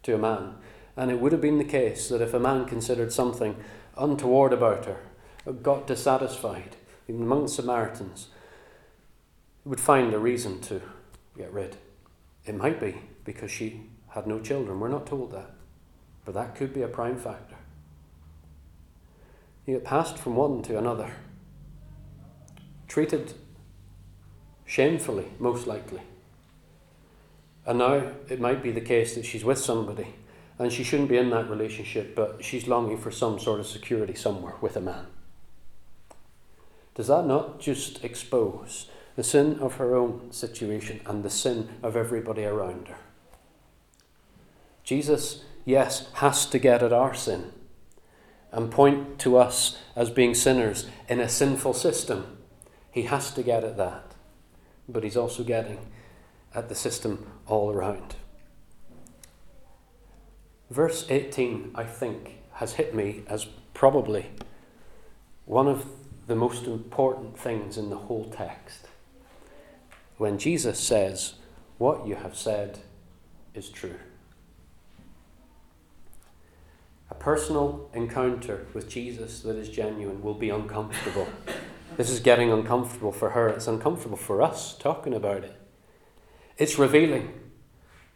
to 0.04 0.14
a 0.14 0.18
man, 0.18 0.54
and 0.96 1.10
it 1.10 1.20
would 1.20 1.32
have 1.32 1.40
been 1.40 1.58
the 1.58 1.64
case 1.64 2.08
that 2.08 2.22
if 2.22 2.32
a 2.32 2.40
man 2.40 2.64
considered 2.64 3.12
something 3.12 3.56
untoward 3.96 4.52
about 4.52 4.86
her, 4.86 4.98
got 5.62 5.86
dissatisfied, 5.86 6.76
even 7.06 7.22
among 7.22 7.48
Samaritans, 7.48 8.28
would 9.64 9.80
find 9.80 10.14
a 10.14 10.18
reason 10.18 10.60
to 10.62 10.80
get 11.36 11.52
rid. 11.52 11.76
It 12.46 12.54
might 12.54 12.80
be 12.80 12.96
because 13.24 13.50
she 13.50 13.82
had 14.08 14.26
no 14.26 14.40
children. 14.40 14.80
We're 14.80 14.88
not 14.88 15.06
told 15.06 15.32
that. 15.32 15.50
But 16.24 16.34
that 16.34 16.54
could 16.54 16.72
be 16.72 16.82
a 16.82 16.88
prime 16.88 17.18
factor. 17.18 17.56
He 19.64 19.72
get 19.72 19.84
passed 19.84 20.16
from 20.16 20.36
one 20.36 20.62
to 20.62 20.78
another, 20.78 21.12
treated 22.86 23.34
shamefully, 24.64 25.26
most 25.38 25.66
likely. 25.66 26.00
And 27.66 27.78
now 27.78 28.12
it 28.28 28.40
might 28.40 28.62
be 28.62 28.70
the 28.70 28.80
case 28.80 29.16
that 29.16 29.26
she's 29.26 29.44
with 29.44 29.58
somebody 29.58 30.14
and 30.58 30.72
she 30.72 30.84
shouldn't 30.84 31.08
be 31.08 31.18
in 31.18 31.30
that 31.30 31.50
relationship, 31.50 32.14
but 32.14 32.42
she's 32.42 32.66
longing 32.66 32.98
for 32.98 33.10
some 33.10 33.38
sort 33.38 33.60
of 33.60 33.66
security 33.66 34.14
somewhere 34.14 34.54
with 34.60 34.76
a 34.76 34.80
man. 34.80 35.06
Does 36.94 37.08
that 37.08 37.26
not 37.26 37.60
just 37.60 38.02
expose 38.02 38.88
the 39.16 39.22
sin 39.22 39.58
of 39.60 39.74
her 39.74 39.94
own 39.94 40.32
situation 40.32 41.00
and 41.06 41.22
the 41.22 41.30
sin 41.30 41.68
of 41.82 41.94
everybody 41.94 42.44
around 42.44 42.88
her? 42.88 42.98
Jesus, 44.82 45.44
yes, 45.64 46.08
has 46.14 46.46
to 46.46 46.58
get 46.58 46.82
at 46.82 46.92
our 46.92 47.14
sin 47.14 47.52
and 48.50 48.70
point 48.70 49.18
to 49.18 49.36
us 49.36 49.78
as 49.94 50.08
being 50.08 50.34
sinners 50.34 50.88
in 51.08 51.20
a 51.20 51.28
sinful 51.28 51.74
system. 51.74 52.38
He 52.90 53.02
has 53.02 53.30
to 53.32 53.42
get 53.42 53.64
at 53.64 53.76
that. 53.76 54.14
But 54.88 55.04
he's 55.04 55.16
also 55.16 55.42
getting 55.42 55.90
at 56.54 56.70
the 56.70 56.74
system 56.74 57.26
all 57.46 57.70
around. 57.70 58.14
Verse 60.70 61.06
18, 61.08 61.72
I 61.74 61.84
think, 61.84 62.38
has 62.54 62.74
hit 62.74 62.94
me 62.94 63.22
as 63.28 63.46
probably 63.74 64.26
one 65.44 65.68
of 65.68 65.86
the 66.26 66.34
most 66.34 66.64
important 66.64 67.38
things 67.38 67.78
in 67.78 67.88
the 67.88 67.96
whole 67.96 68.24
text. 68.24 68.88
When 70.16 70.38
Jesus 70.38 70.78
says, 70.78 71.34
What 71.78 72.06
you 72.06 72.16
have 72.16 72.36
said 72.36 72.80
is 73.54 73.68
true. 73.68 73.96
A 77.10 77.14
personal 77.14 77.88
encounter 77.94 78.66
with 78.74 78.88
Jesus 78.88 79.40
that 79.42 79.56
is 79.56 79.68
genuine 79.68 80.22
will 80.22 80.34
be 80.34 80.50
uncomfortable. 80.50 81.28
this 81.96 82.10
is 82.10 82.18
getting 82.18 82.50
uncomfortable 82.50 83.12
for 83.12 83.30
her. 83.30 83.48
It's 83.48 83.68
uncomfortable 83.68 84.16
for 84.16 84.42
us 84.42 84.76
talking 84.76 85.14
about 85.14 85.44
it. 85.44 85.54
It's 86.58 86.78
revealing. 86.78 87.32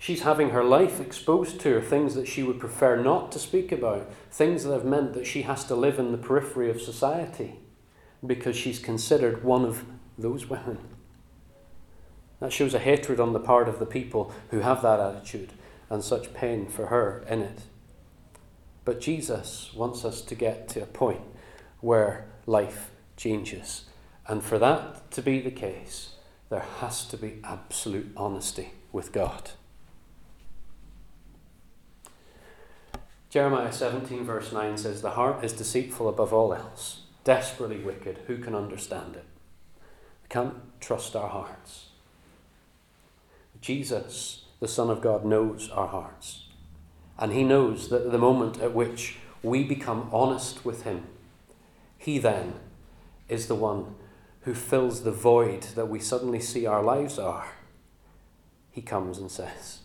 She's 0.00 0.22
having 0.22 0.50
her 0.50 0.64
life 0.64 0.98
exposed 0.98 1.60
to 1.60 1.74
her, 1.74 1.80
things 1.82 2.14
that 2.14 2.26
she 2.26 2.42
would 2.42 2.58
prefer 2.58 2.96
not 2.96 3.30
to 3.32 3.38
speak 3.38 3.70
about, 3.70 4.10
things 4.30 4.64
that 4.64 4.72
have 4.72 4.84
meant 4.86 5.12
that 5.12 5.26
she 5.26 5.42
has 5.42 5.62
to 5.66 5.74
live 5.74 5.98
in 5.98 6.10
the 6.10 6.16
periphery 6.16 6.70
of 6.70 6.80
society 6.80 7.60
because 8.26 8.56
she's 8.56 8.78
considered 8.78 9.44
one 9.44 9.62
of 9.66 9.84
those 10.16 10.48
women. 10.48 10.78
That 12.40 12.50
shows 12.50 12.72
a 12.72 12.78
hatred 12.78 13.20
on 13.20 13.34
the 13.34 13.40
part 13.40 13.68
of 13.68 13.78
the 13.78 13.84
people 13.84 14.32
who 14.50 14.60
have 14.60 14.80
that 14.80 15.00
attitude 15.00 15.52
and 15.90 16.02
such 16.02 16.32
pain 16.32 16.66
for 16.66 16.86
her 16.86 17.22
in 17.28 17.42
it. 17.42 17.64
But 18.86 19.02
Jesus 19.02 19.70
wants 19.74 20.06
us 20.06 20.22
to 20.22 20.34
get 20.34 20.66
to 20.70 20.82
a 20.82 20.86
point 20.86 21.20
where 21.80 22.24
life 22.46 22.90
changes. 23.18 23.84
And 24.26 24.42
for 24.42 24.58
that 24.60 25.10
to 25.10 25.20
be 25.20 25.42
the 25.42 25.50
case, 25.50 26.14
there 26.48 26.64
has 26.78 27.04
to 27.04 27.18
be 27.18 27.40
absolute 27.44 28.12
honesty 28.16 28.70
with 28.92 29.12
God. 29.12 29.50
Jeremiah 33.30 33.72
17, 33.72 34.24
verse 34.24 34.50
9 34.52 34.76
says, 34.76 35.02
The 35.02 35.10
heart 35.10 35.44
is 35.44 35.52
deceitful 35.52 36.08
above 36.08 36.32
all 36.32 36.52
else, 36.52 37.02
desperately 37.22 37.78
wicked. 37.78 38.18
Who 38.26 38.38
can 38.38 38.56
understand 38.56 39.14
it? 39.14 39.24
We 40.24 40.28
can't 40.28 40.56
trust 40.80 41.14
our 41.14 41.28
hearts. 41.28 41.90
Jesus, 43.60 44.46
the 44.58 44.66
Son 44.66 44.90
of 44.90 45.00
God, 45.00 45.24
knows 45.24 45.70
our 45.70 45.86
hearts. 45.86 46.46
And 47.20 47.32
he 47.32 47.44
knows 47.44 47.88
that 47.90 48.10
the 48.10 48.18
moment 48.18 48.58
at 48.58 48.74
which 48.74 49.18
we 49.44 49.62
become 49.62 50.10
honest 50.12 50.64
with 50.64 50.82
him, 50.82 51.06
he 51.96 52.18
then 52.18 52.54
is 53.28 53.46
the 53.46 53.54
one 53.54 53.94
who 54.40 54.54
fills 54.54 55.04
the 55.04 55.12
void 55.12 55.62
that 55.76 55.88
we 55.88 56.00
suddenly 56.00 56.40
see 56.40 56.66
our 56.66 56.82
lives 56.82 57.16
are. 57.16 57.52
He 58.72 58.82
comes 58.82 59.18
and 59.18 59.30
says, 59.30 59.80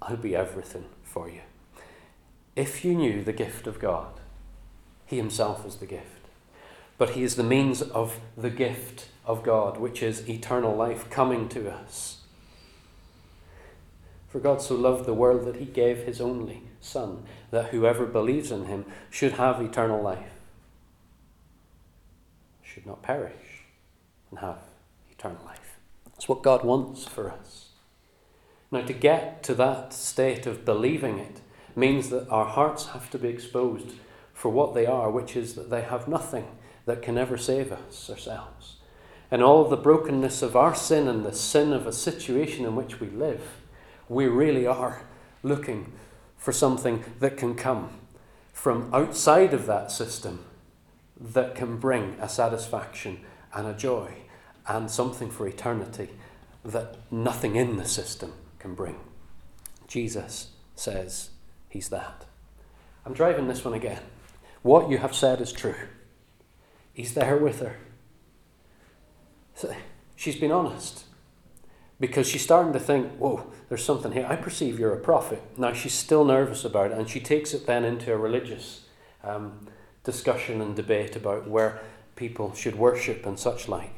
I'll 0.00 0.16
be 0.16 0.34
everything 0.34 0.86
for 1.04 1.28
you. 1.28 1.42
If 2.54 2.84
you 2.84 2.94
knew 2.94 3.22
the 3.22 3.32
gift 3.32 3.66
of 3.66 3.78
God, 3.78 4.20
he 5.06 5.16
himself 5.16 5.66
is 5.66 5.76
the 5.76 5.86
gift. 5.86 6.06
But 6.98 7.10
he 7.10 7.22
is 7.22 7.36
the 7.36 7.42
means 7.42 7.82
of 7.82 8.20
the 8.36 8.50
gift 8.50 9.08
of 9.24 9.42
God, 9.42 9.78
which 9.78 10.02
is 10.02 10.28
eternal 10.28 10.74
life 10.74 11.08
coming 11.10 11.48
to 11.50 11.70
us. 11.70 12.18
For 14.28 14.38
God 14.38 14.62
so 14.62 14.74
loved 14.74 15.04
the 15.04 15.14
world 15.14 15.44
that 15.46 15.56
he 15.56 15.64
gave 15.66 16.04
his 16.04 16.20
only 16.20 16.62
Son, 16.80 17.24
that 17.50 17.68
whoever 17.68 18.06
believes 18.06 18.50
in 18.50 18.64
him 18.64 18.86
should 19.08 19.32
have 19.32 19.60
eternal 19.60 20.02
life, 20.02 20.32
should 22.62 22.86
not 22.86 23.02
perish, 23.02 23.66
and 24.30 24.40
have 24.40 24.58
eternal 25.10 25.44
life. 25.44 25.78
That's 26.06 26.28
what 26.28 26.42
God 26.42 26.64
wants 26.64 27.06
for 27.06 27.30
us. 27.30 27.68
Now, 28.70 28.80
to 28.80 28.92
get 28.92 29.42
to 29.44 29.54
that 29.54 29.92
state 29.92 30.46
of 30.46 30.64
believing 30.64 31.18
it 31.18 31.41
means 31.74 32.10
that 32.10 32.28
our 32.28 32.46
hearts 32.46 32.88
have 32.88 33.10
to 33.10 33.18
be 33.18 33.28
exposed 33.28 33.94
for 34.32 34.50
what 34.50 34.74
they 34.74 34.86
are, 34.86 35.10
which 35.10 35.36
is 35.36 35.54
that 35.54 35.70
they 35.70 35.82
have 35.82 36.08
nothing 36.08 36.46
that 36.86 37.02
can 37.02 37.16
ever 37.16 37.38
save 37.38 37.72
us 37.72 38.10
ourselves. 38.10 38.76
And 39.30 39.42
all 39.42 39.64
the 39.64 39.76
brokenness 39.76 40.42
of 40.42 40.56
our 40.56 40.74
sin 40.74 41.08
and 41.08 41.24
the 41.24 41.32
sin 41.32 41.72
of 41.72 41.86
a 41.86 41.92
situation 41.92 42.64
in 42.64 42.76
which 42.76 43.00
we 43.00 43.08
live 43.08 43.62
we 44.12 44.26
really 44.26 44.66
are 44.66 45.02
looking 45.42 45.92
for 46.36 46.52
something 46.52 47.02
that 47.20 47.36
can 47.36 47.54
come 47.54 47.88
from 48.52 48.92
outside 48.92 49.54
of 49.54 49.66
that 49.66 49.90
system 49.90 50.44
that 51.18 51.54
can 51.54 51.78
bring 51.78 52.16
a 52.20 52.28
satisfaction 52.28 53.20
and 53.54 53.66
a 53.66 53.72
joy 53.72 54.12
and 54.68 54.90
something 54.90 55.30
for 55.30 55.46
eternity 55.46 56.10
that 56.64 56.96
nothing 57.10 57.56
in 57.56 57.76
the 57.76 57.86
system 57.86 58.32
can 58.58 58.74
bring. 58.74 59.00
Jesus 59.88 60.50
says 60.76 61.30
he's 61.72 61.88
that. 61.88 62.26
I'm 63.06 63.14
driving 63.14 63.48
this 63.48 63.64
one 63.64 63.74
again. 63.74 64.02
What 64.62 64.90
you 64.90 64.98
have 64.98 65.14
said 65.14 65.40
is 65.40 65.52
true. 65.52 65.74
He's 66.92 67.14
there 67.14 67.36
with 67.36 67.60
her. 67.60 67.78
So 69.54 69.74
she's 70.14 70.36
been 70.36 70.52
honest 70.52 71.04
because 71.98 72.28
she's 72.28 72.42
starting 72.42 72.72
to 72.74 72.80
think, 72.80 73.12
whoa, 73.12 73.50
there's 73.68 73.84
something 73.84 74.12
here. 74.12 74.26
I 74.28 74.36
perceive 74.36 74.78
you're 74.78 74.92
a 74.92 75.00
prophet. 75.00 75.42
Now 75.56 75.72
she's 75.72 75.94
still 75.94 76.24
nervous 76.24 76.64
about 76.64 76.90
it, 76.90 76.98
and 76.98 77.08
she 77.08 77.20
takes 77.20 77.54
it 77.54 77.66
then 77.66 77.84
into 77.84 78.12
a 78.12 78.18
religious 78.18 78.82
um, 79.24 79.66
discussion 80.04 80.60
and 80.60 80.76
debate 80.76 81.16
about 81.16 81.48
where 81.48 81.80
people 82.14 82.54
should 82.54 82.76
worship 82.76 83.24
and 83.24 83.38
such 83.38 83.68
like. 83.68 83.94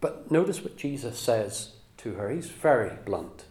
But 0.00 0.30
notice 0.30 0.62
what 0.62 0.76
Jesus 0.76 1.18
says 1.18 1.72
to 1.98 2.14
her. 2.14 2.30
He's 2.30 2.50
very 2.50 2.92
blunt, 3.04 3.46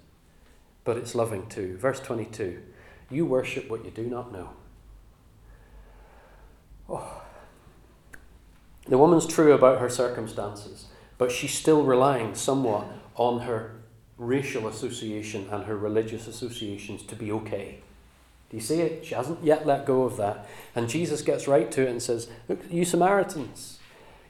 but 0.85 0.97
it's 0.97 1.15
loving 1.15 1.47
too. 1.47 1.77
Verse 1.77 1.99
22 1.99 2.61
You 3.09 3.25
worship 3.25 3.69
what 3.69 3.85
you 3.85 3.91
do 3.91 4.03
not 4.03 4.31
know. 4.31 4.49
Oh. 6.89 7.23
The 8.85 8.97
woman's 8.97 9.27
true 9.27 9.51
about 9.51 9.79
her 9.79 9.89
circumstances, 9.89 10.85
but 11.17 11.31
she's 11.31 11.53
still 11.53 11.83
relying 11.83 12.35
somewhat 12.35 12.85
on 13.15 13.41
her 13.41 13.77
racial 14.17 14.67
association 14.67 15.47
and 15.51 15.65
her 15.65 15.77
religious 15.77 16.27
associations 16.27 17.03
to 17.03 17.15
be 17.15 17.31
okay. 17.31 17.81
Do 18.49 18.57
you 18.57 18.63
see 18.63 18.79
it? 18.79 19.05
She 19.05 19.13
hasn't 19.13 19.43
yet 19.43 19.65
let 19.67 19.85
go 19.85 20.03
of 20.03 20.15
that. 20.17 20.47
And 20.73 20.89
Jesus 20.89 21.21
gets 21.21 21.47
right 21.47 21.69
to 21.71 21.85
it 21.85 21.89
and 21.89 22.01
says, 22.01 22.29
Look, 22.47 22.59
you 22.71 22.85
Samaritans, 22.85 23.79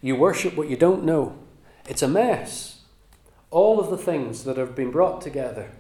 you 0.02 0.16
worship 0.16 0.56
what 0.56 0.70
you 0.70 0.76
don't 0.76 1.04
know. 1.04 1.38
It's 1.88 2.02
a 2.02 2.08
mess. 2.08 2.82
All 3.52 3.80
of 3.80 3.90
the 3.90 3.98
things 3.98 4.44
that 4.44 4.58
have 4.58 4.76
been 4.76 4.92
brought 4.92 5.22
together 5.22 5.72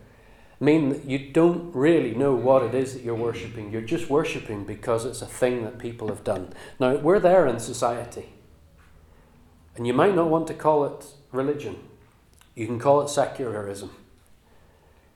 mean 0.59 0.89
that 0.89 1.05
you 1.05 1.19
don't 1.19 1.73
really 1.75 2.15
know 2.15 2.33
what 2.33 2.63
it 2.63 2.73
is 2.73 2.93
that 2.93 3.03
you're 3.03 3.15
worshipping. 3.15 3.71
You're 3.71 3.81
just 3.81 4.09
worshipping 4.09 4.63
because 4.65 5.05
it's 5.05 5.21
a 5.21 5.27
thing 5.27 5.63
that 5.63 5.77
people 5.77 6.07
have 6.07 6.23
done. 6.23 6.53
Now, 6.79 6.95
we're 6.95 7.19
there 7.19 7.45
in 7.47 7.59
society. 7.59 8.29
And 9.75 9.85
you 9.85 9.93
might 9.93 10.15
not 10.15 10.29
want 10.29 10.47
to 10.47 10.55
call 10.55 10.85
it 10.85 11.05
religion. 11.31 11.77
You 12.55 12.65
can 12.65 12.79
call 12.79 13.01
it 13.01 13.09
secularism. 13.09 13.91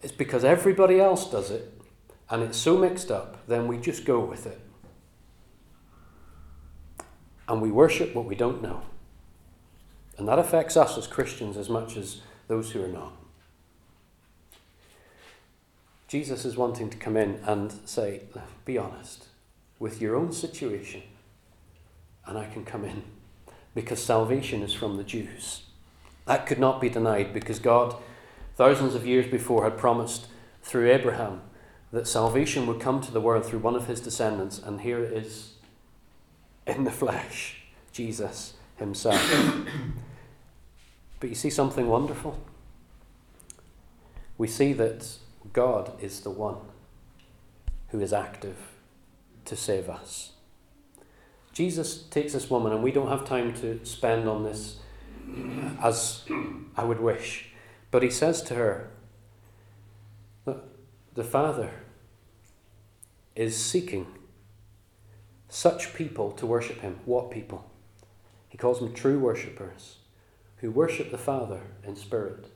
It's 0.04 0.14
because 0.14 0.44
everybody 0.44 1.00
else 1.00 1.30
does 1.30 1.50
it 1.50 1.82
and 2.30 2.44
it's 2.44 2.58
so 2.58 2.78
mixed 2.78 3.12
up, 3.12 3.46
then 3.48 3.68
we 3.68 3.78
just 3.78 4.06
go 4.06 4.20
with 4.20 4.46
it. 4.46 4.60
And 7.48 7.62
we 7.62 7.72
worship 7.72 8.16
what 8.16 8.26
we 8.26 8.36
don't 8.36 8.62
know. 8.62 8.84
And 10.18 10.28
that 10.28 10.40
affects 10.40 10.78
us 10.78 10.98
as 10.98 11.08
Christians 11.08 11.58
as 11.58 11.68
much 11.68 11.98
as 11.98 12.22
those 12.48 12.72
who 12.72 12.84
are 12.84 12.88
not. 12.88 13.14
Jesus 16.12 16.44
is 16.44 16.58
wanting 16.58 16.90
to 16.90 16.98
come 16.98 17.16
in 17.16 17.40
and 17.46 17.72
say, 17.86 18.24
Be 18.66 18.78
honest 18.78 19.28
with 19.80 20.02
your 20.02 20.18
own 20.18 20.34
situation, 20.34 21.04
and 22.26 22.38
I 22.38 22.48
can 22.48 22.66
come 22.66 22.84
in 22.84 23.04
because 23.74 24.04
salvation 24.04 24.62
is 24.62 24.74
from 24.74 24.98
the 24.98 25.06
Jews. 25.06 25.64
That 26.26 26.46
could 26.46 26.60
not 26.60 26.82
be 26.82 26.90
denied 26.90 27.32
because 27.32 27.60
God, 27.60 27.96
thousands 28.58 28.94
of 28.94 29.08
years 29.08 29.26
before, 29.26 29.64
had 29.64 29.78
promised 29.78 30.28
through 30.62 30.92
Abraham 30.92 31.44
that 31.94 32.10
salvation 32.10 32.68
would 32.68 32.82
come 32.82 33.00
to 33.00 33.12
the 33.12 33.22
world 33.22 33.46
through 33.46 33.60
one 33.60 33.78
of 33.78 33.88
his 33.88 34.02
descendants, 34.02 34.60
and 34.60 34.82
here 34.82 35.02
it 35.02 35.14
is 35.14 35.54
in 36.68 36.84
the 36.84 36.92
flesh 36.92 37.64
Jesus 37.94 38.56
himself. 38.76 39.66
but 41.22 41.30
you 41.30 41.36
see 41.36 41.50
something 41.50 41.88
wonderful? 41.88 42.38
We 44.38 44.50
see 44.50 44.74
that 44.74 45.08
God 45.54 45.94
is 46.02 46.22
the 46.22 46.30
one 46.30 46.58
who 47.90 48.00
is 48.00 48.14
active 48.14 48.58
to 49.46 49.56
save 49.56 49.90
us. 49.90 50.34
Jesus 51.52 52.04
takes 52.04 52.34
this 52.34 52.50
woman, 52.50 52.72
and 52.72 52.82
we 52.82 52.92
don't 52.92 53.10
have 53.10 53.26
time 53.26 53.54
to 53.56 53.84
spend 53.86 54.28
on 54.30 54.44
this 54.44 54.78
as 55.82 56.24
I 56.78 56.84
would 56.84 57.00
wish, 57.00 57.52
but 57.90 58.04
he 58.04 58.10
says 58.10 58.42
to 58.44 58.56
her, 58.56 58.90
The 61.14 61.24
Father 61.24 61.72
is 63.36 63.58
seeking 63.58 64.08
such 65.50 65.94
people 65.94 66.32
to 66.32 66.46
worship 66.46 66.80
him. 66.80 67.00
What 67.06 67.32
people? 67.32 67.70
He 68.48 68.58
calls 68.58 68.80
them 68.80 68.94
true 68.94 69.20
worshippers 69.20 69.98
who 70.58 70.72
worship 70.72 71.12
the 71.12 71.18
Father 71.18 71.62
in 71.84 71.96
spirit. 71.96 72.48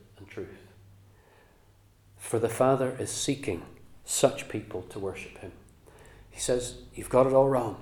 For 2.26 2.40
the 2.40 2.48
Father 2.48 2.96
is 2.98 3.08
seeking 3.08 3.62
such 4.04 4.48
people 4.48 4.82
to 4.82 4.98
worship 4.98 5.38
him. 5.38 5.52
He 6.28 6.40
says, 6.40 6.78
You've 6.92 7.08
got 7.08 7.28
it 7.28 7.32
all 7.32 7.48
wrong. 7.48 7.80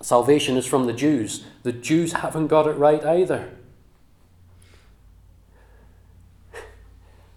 Salvation 0.00 0.56
is 0.56 0.66
from 0.66 0.86
the 0.86 0.92
Jews. 0.92 1.44
The 1.62 1.70
Jews 1.70 2.14
haven't 2.14 2.48
got 2.48 2.66
it 2.66 2.72
right 2.72 3.04
either. 3.04 3.52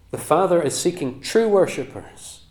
The 0.10 0.18
Father 0.18 0.60
is 0.60 0.76
seeking 0.76 1.22
true 1.22 1.48
worshippers. 1.48 2.46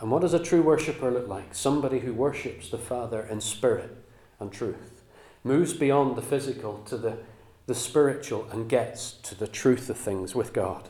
And 0.00 0.10
what 0.10 0.22
does 0.22 0.32
a 0.32 0.42
true 0.42 0.62
worshipper 0.62 1.10
look 1.10 1.28
like? 1.28 1.54
Somebody 1.54 1.98
who 1.98 2.14
worships 2.14 2.70
the 2.70 2.78
Father 2.78 3.20
in 3.30 3.42
spirit 3.42 4.02
and 4.40 4.50
truth, 4.50 5.02
moves 5.44 5.74
beyond 5.74 6.16
the 6.16 6.22
physical 6.22 6.78
to 6.86 6.96
the, 6.96 7.18
the 7.66 7.74
spiritual, 7.74 8.48
and 8.50 8.66
gets 8.66 9.12
to 9.12 9.34
the 9.34 9.46
truth 9.46 9.90
of 9.90 9.98
things 9.98 10.34
with 10.34 10.54
God. 10.54 10.88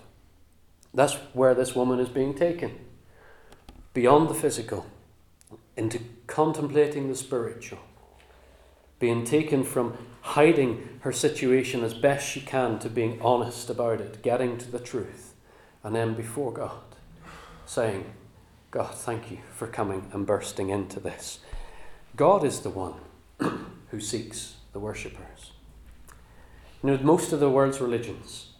That's 0.95 1.15
where 1.33 1.55
this 1.55 1.75
woman 1.75 1.99
is 1.99 2.09
being 2.09 2.35
taken. 2.35 2.79
Beyond 3.93 4.29
the 4.29 4.35
physical, 4.35 4.87
into 5.77 6.01
contemplating 6.27 7.09
the 7.09 7.17
spiritual 7.17 7.81
being 9.05 9.23
taken 9.23 9.63
from 9.63 9.99
hiding 10.23 10.99
her 11.01 11.13
situation 11.13 11.85
as 11.85 11.93
best 11.93 12.27
she 12.27 12.41
can 12.41 12.79
to 12.79 12.89
being 12.89 13.21
honest 13.21 13.69
about 13.69 14.01
it, 14.01 14.23
getting 14.23 14.57
to 14.57 14.71
the 14.71 14.79
truth, 14.79 15.35
and 15.83 15.95
then 15.95 16.15
before 16.15 16.51
God, 16.51 16.81
saying, 17.67 18.07
God, 18.71 18.95
thank 18.95 19.31
you 19.31 19.41
for 19.55 19.67
coming 19.67 20.11
and 20.15 20.27
bursting 20.27 20.71
into 20.71 21.01
this. 21.01 21.41
God 22.17 22.45
is 22.45 22.61
the 22.61 22.71
one 22.71 22.95
who 23.91 24.01
seeks 24.01 24.55
the 24.73 24.81
worshippers. 24.81 25.53
You 26.83 26.91
know, 26.91 26.99
most 27.03 27.33
of 27.35 27.41
the 27.41 27.51
world's 27.51 27.83
religions, 27.83 28.54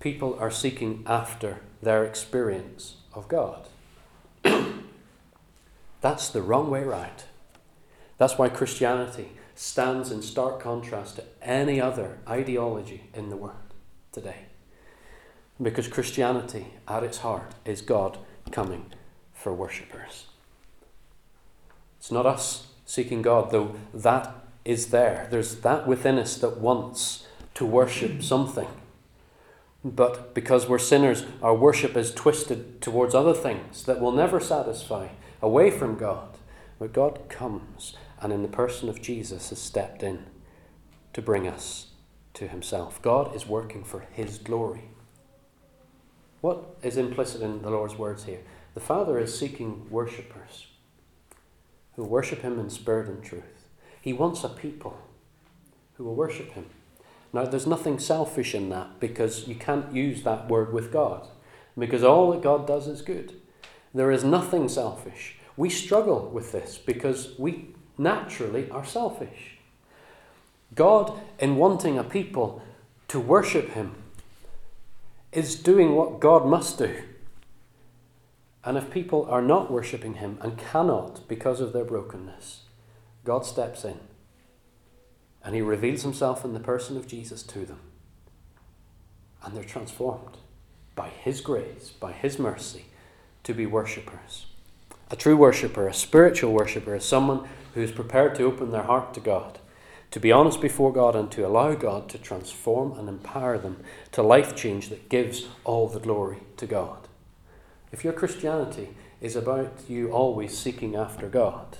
people 0.00 0.36
are 0.40 0.50
seeking 0.50 1.04
after 1.06 1.60
their 1.82 2.04
experience 2.04 2.96
of 3.14 3.28
God. 3.28 3.68
That's 6.00 6.28
the 6.30 6.42
wrong 6.42 6.70
way 6.70 6.82
right. 6.82 7.24
That's 8.18 8.38
why 8.38 8.48
Christianity 8.48 9.32
stands 9.54 10.10
in 10.10 10.22
stark 10.22 10.60
contrast 10.60 11.16
to 11.16 11.24
any 11.42 11.80
other 11.80 12.18
ideology 12.28 13.04
in 13.14 13.28
the 13.28 13.36
world 13.36 13.74
today. 14.10 14.46
Because 15.60 15.88
Christianity, 15.88 16.68
at 16.88 17.04
its 17.04 17.18
heart, 17.18 17.52
is 17.66 17.82
God 17.82 18.18
coming 18.50 18.86
for 19.34 19.52
worshippers. 19.52 20.26
It's 21.98 22.10
not 22.10 22.24
us 22.24 22.68
seeking 22.86 23.20
God, 23.20 23.50
though 23.50 23.76
that 23.92 24.34
is 24.64 24.86
there. 24.88 25.28
There's 25.30 25.56
that 25.56 25.86
within 25.86 26.18
us 26.18 26.38
that 26.38 26.56
wants 26.56 27.26
to 27.54 27.66
worship 27.66 28.22
something. 28.22 28.68
But 29.84 30.34
because 30.34 30.68
we're 30.68 30.78
sinners, 30.78 31.24
our 31.42 31.54
worship 31.54 31.96
is 31.96 32.12
twisted 32.12 32.82
towards 32.82 33.14
other 33.14 33.32
things 33.32 33.84
that 33.84 34.00
will 34.00 34.12
never 34.12 34.38
satisfy, 34.38 35.08
away 35.40 35.70
from 35.70 35.96
God. 35.96 36.36
But 36.78 36.92
God 36.92 37.28
comes 37.28 37.96
and 38.20 38.32
in 38.32 38.42
the 38.42 38.48
person 38.48 38.88
of 38.88 39.00
Jesus 39.00 39.48
has 39.48 39.58
stepped 39.58 40.02
in 40.02 40.26
to 41.14 41.22
bring 41.22 41.48
us 41.48 41.88
to 42.34 42.46
himself. 42.46 43.00
God 43.00 43.34
is 43.34 43.46
working 43.46 43.82
for 43.82 44.00
his 44.12 44.38
glory. 44.38 44.90
What 46.40 46.76
is 46.82 46.96
implicit 46.96 47.42
in 47.42 47.62
the 47.62 47.70
Lord's 47.70 47.96
words 47.96 48.24
here? 48.24 48.40
The 48.74 48.80
Father 48.80 49.18
is 49.18 49.36
seeking 49.36 49.88
worshippers 49.90 50.66
who 51.96 52.04
worship 52.04 52.42
him 52.42 52.58
in 52.58 52.70
spirit 52.70 53.08
and 53.08 53.22
truth. 53.22 53.68
He 54.00 54.12
wants 54.12 54.44
a 54.44 54.48
people 54.48 54.98
who 55.94 56.04
will 56.04 56.14
worship 56.14 56.52
him. 56.52 56.66
Now, 57.32 57.44
there's 57.44 57.66
nothing 57.66 57.98
selfish 57.98 58.54
in 58.54 58.70
that 58.70 58.98
because 58.98 59.46
you 59.46 59.54
can't 59.54 59.94
use 59.94 60.22
that 60.22 60.48
word 60.48 60.72
with 60.72 60.92
God 60.92 61.28
because 61.78 62.02
all 62.02 62.32
that 62.32 62.42
God 62.42 62.66
does 62.66 62.88
is 62.88 63.02
good. 63.02 63.40
There 63.94 64.10
is 64.10 64.24
nothing 64.24 64.68
selfish. 64.68 65.36
We 65.56 65.70
struggle 65.70 66.28
with 66.28 66.52
this 66.52 66.78
because 66.78 67.38
we 67.38 67.74
naturally 67.98 68.70
are 68.70 68.84
selfish. 68.84 69.58
God, 70.74 71.18
in 71.38 71.56
wanting 71.56 71.98
a 71.98 72.04
people 72.04 72.62
to 73.08 73.18
worship 73.18 73.70
Him, 73.70 73.94
is 75.32 75.56
doing 75.56 75.94
what 75.94 76.20
God 76.20 76.46
must 76.46 76.78
do. 76.78 77.02
And 78.64 78.76
if 78.76 78.90
people 78.90 79.24
are 79.26 79.42
not 79.42 79.70
worshipping 79.70 80.14
Him 80.14 80.38
and 80.40 80.58
cannot 80.58 81.26
because 81.28 81.60
of 81.60 81.72
their 81.72 81.84
brokenness, 81.84 82.62
God 83.24 83.44
steps 83.46 83.84
in 83.84 83.98
and 85.44 85.54
He 85.54 85.60
reveals 85.60 86.02
Himself 86.02 86.44
in 86.44 86.54
the 86.54 86.60
person 86.60 86.96
of 86.96 87.06
Jesus 87.06 87.42
to 87.44 87.64
them. 87.64 87.80
And 89.42 89.56
they're 89.56 89.64
transformed 89.64 90.36
by 90.94 91.08
His 91.08 91.40
grace, 91.40 91.90
by 91.90 92.12
His 92.12 92.38
mercy, 92.38 92.86
to 93.44 93.54
be 93.54 93.66
worshippers. 93.66 94.46
A 95.10 95.16
true 95.16 95.36
worshipper, 95.36 95.88
a 95.88 95.94
spiritual 95.94 96.52
worshipper, 96.52 96.94
is 96.94 97.04
someone 97.04 97.48
who 97.74 97.82
is 97.82 97.90
prepared 97.90 98.34
to 98.36 98.44
open 98.44 98.70
their 98.70 98.82
heart 98.82 99.14
to 99.14 99.20
God, 99.20 99.58
to 100.10 100.20
be 100.20 100.30
honest 100.30 100.60
before 100.60 100.92
God, 100.92 101.16
and 101.16 101.30
to 101.32 101.46
allow 101.46 101.74
God 101.74 102.08
to 102.10 102.18
transform 102.18 102.98
and 102.98 103.08
empower 103.08 103.58
them 103.58 103.82
to 104.12 104.22
life 104.22 104.54
change 104.54 104.88
that 104.88 105.08
gives 105.08 105.46
all 105.64 105.88
the 105.88 106.00
glory 106.00 106.38
to 106.58 106.66
God. 106.66 107.08
If 107.92 108.04
your 108.04 108.12
Christianity 108.12 108.90
is 109.20 109.36
about 109.36 109.72
you 109.88 110.12
always 110.12 110.56
seeking 110.56 110.94
after 110.94 111.28
God 111.28 111.76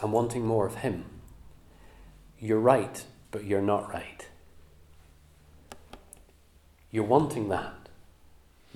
and 0.00 0.12
wanting 0.12 0.44
more 0.44 0.66
of 0.66 0.76
Him, 0.76 1.04
you're 2.38 2.60
right, 2.60 3.04
but 3.30 3.44
you're 3.44 3.62
not 3.62 3.92
right. 3.92 4.28
You're 6.90 7.04
wanting 7.04 7.48
that 7.48 7.88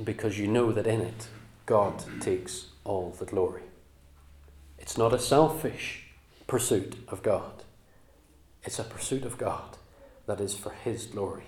because 0.03 0.39
you 0.39 0.47
know 0.47 0.73
that 0.73 0.87
in 0.87 1.01
it 1.01 1.29
God 1.67 2.05
takes 2.21 2.67
all 2.85 3.15
the 3.19 3.25
glory. 3.25 3.63
It's 4.79 4.99
not 4.99 5.13
a 5.13 5.19
selfish 5.19 6.05
pursuit 6.47 6.97
of 7.09 7.23
God. 7.23 7.63
It's 8.65 8.79
a 8.79 8.85
pursuit 8.85 9.25
of 9.25 9.39
God 9.39 9.77
that 10.27 10.41
is 10.41 10.55
for 10.55 10.71
His 10.71 11.07
glory. 11.07 11.45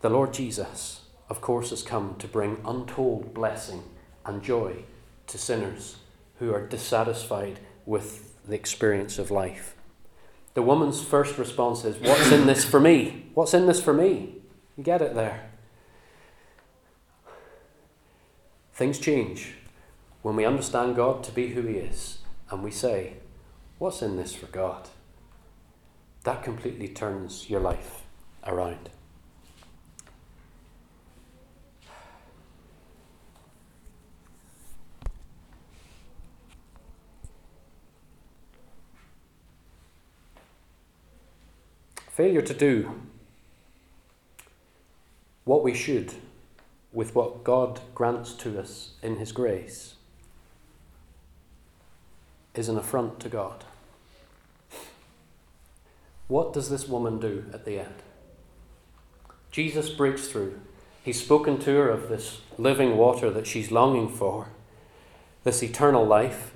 The 0.00 0.08
Lord 0.08 0.32
Jesus, 0.32 1.02
of 1.28 1.40
course, 1.40 1.70
has 1.70 1.82
come 1.82 2.14
to 2.20 2.28
bring 2.28 2.60
untold 2.64 3.34
blessing 3.34 3.82
and 4.24 4.42
joy 4.42 4.84
to 5.26 5.38
sinners 5.38 5.96
who 6.38 6.54
are 6.54 6.66
dissatisfied 6.66 7.58
with 7.84 8.34
the 8.46 8.54
experience 8.54 9.18
of 9.18 9.30
life. 9.30 9.74
The 10.58 10.62
woman's 10.62 11.00
first 11.00 11.38
response 11.38 11.84
is, 11.84 12.00
What's 12.00 12.32
in 12.32 12.48
this 12.48 12.64
for 12.64 12.80
me? 12.80 13.26
What's 13.32 13.54
in 13.54 13.66
this 13.66 13.80
for 13.80 13.94
me? 13.94 14.38
You 14.76 14.82
get 14.82 15.00
it 15.00 15.14
there. 15.14 15.50
Things 18.72 18.98
change 18.98 19.54
when 20.22 20.34
we 20.34 20.44
understand 20.44 20.96
God 20.96 21.22
to 21.22 21.30
be 21.30 21.50
who 21.50 21.62
He 21.62 21.76
is 21.76 22.18
and 22.50 22.64
we 22.64 22.72
say, 22.72 23.18
What's 23.78 24.02
in 24.02 24.16
this 24.16 24.34
for 24.34 24.46
God? 24.46 24.88
That 26.24 26.42
completely 26.42 26.88
turns 26.88 27.48
your 27.48 27.60
life 27.60 28.02
around. 28.44 28.90
Failure 42.18 42.42
to 42.42 42.52
do 42.52 43.00
what 45.44 45.62
we 45.62 45.72
should 45.72 46.14
with 46.92 47.14
what 47.14 47.44
God 47.44 47.78
grants 47.94 48.32
to 48.38 48.58
us 48.58 48.94
in 49.04 49.18
His 49.18 49.30
grace 49.30 49.94
is 52.56 52.68
an 52.68 52.76
affront 52.76 53.20
to 53.20 53.28
God. 53.28 53.64
What 56.26 56.52
does 56.52 56.70
this 56.70 56.88
woman 56.88 57.20
do 57.20 57.44
at 57.52 57.64
the 57.64 57.78
end? 57.78 58.02
Jesus 59.52 59.88
breaks 59.88 60.26
through. 60.26 60.58
He's 61.04 61.22
spoken 61.22 61.60
to 61.60 61.70
her 61.70 61.88
of 61.88 62.08
this 62.08 62.40
living 62.58 62.96
water 62.96 63.30
that 63.30 63.46
she's 63.46 63.70
longing 63.70 64.08
for. 64.08 64.48
this 65.44 65.62
eternal 65.62 66.04
life, 66.04 66.52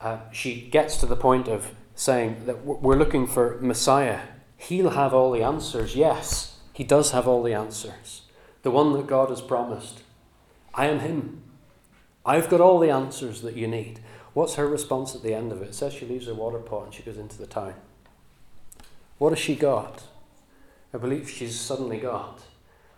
uh, 0.00 0.20
she 0.32 0.62
gets 0.62 0.96
to 0.96 1.04
the 1.04 1.14
point 1.14 1.46
of 1.46 1.74
saying 1.94 2.46
that 2.46 2.64
we're 2.64 2.96
looking 2.96 3.26
for 3.26 3.58
Messiah. 3.60 4.20
He'll 4.68 4.90
have 4.90 5.12
all 5.12 5.32
the 5.32 5.42
answers. 5.42 5.96
Yes, 5.96 6.58
he 6.72 6.84
does 6.84 7.10
have 7.10 7.26
all 7.26 7.42
the 7.42 7.52
answers. 7.52 8.22
The 8.62 8.70
one 8.70 8.92
that 8.92 9.08
God 9.08 9.28
has 9.28 9.40
promised. 9.40 10.02
I 10.72 10.86
am 10.86 11.00
him. 11.00 11.42
I've 12.24 12.48
got 12.48 12.60
all 12.60 12.78
the 12.78 12.90
answers 12.90 13.42
that 13.42 13.56
you 13.56 13.66
need. 13.66 13.98
What's 14.34 14.54
her 14.54 14.68
response 14.68 15.16
at 15.16 15.24
the 15.24 15.34
end 15.34 15.50
of 15.50 15.62
it? 15.62 15.70
It 15.70 15.74
says 15.74 15.92
she 15.92 16.06
leaves 16.06 16.28
her 16.28 16.34
water 16.34 16.60
pot 16.60 16.84
and 16.84 16.94
she 16.94 17.02
goes 17.02 17.18
into 17.18 17.38
the 17.38 17.46
town. 17.46 17.74
What 19.18 19.30
has 19.30 19.40
she 19.40 19.56
got? 19.56 20.04
I 20.94 20.98
believe 20.98 21.28
she's 21.28 21.58
suddenly 21.58 21.98
got 21.98 22.42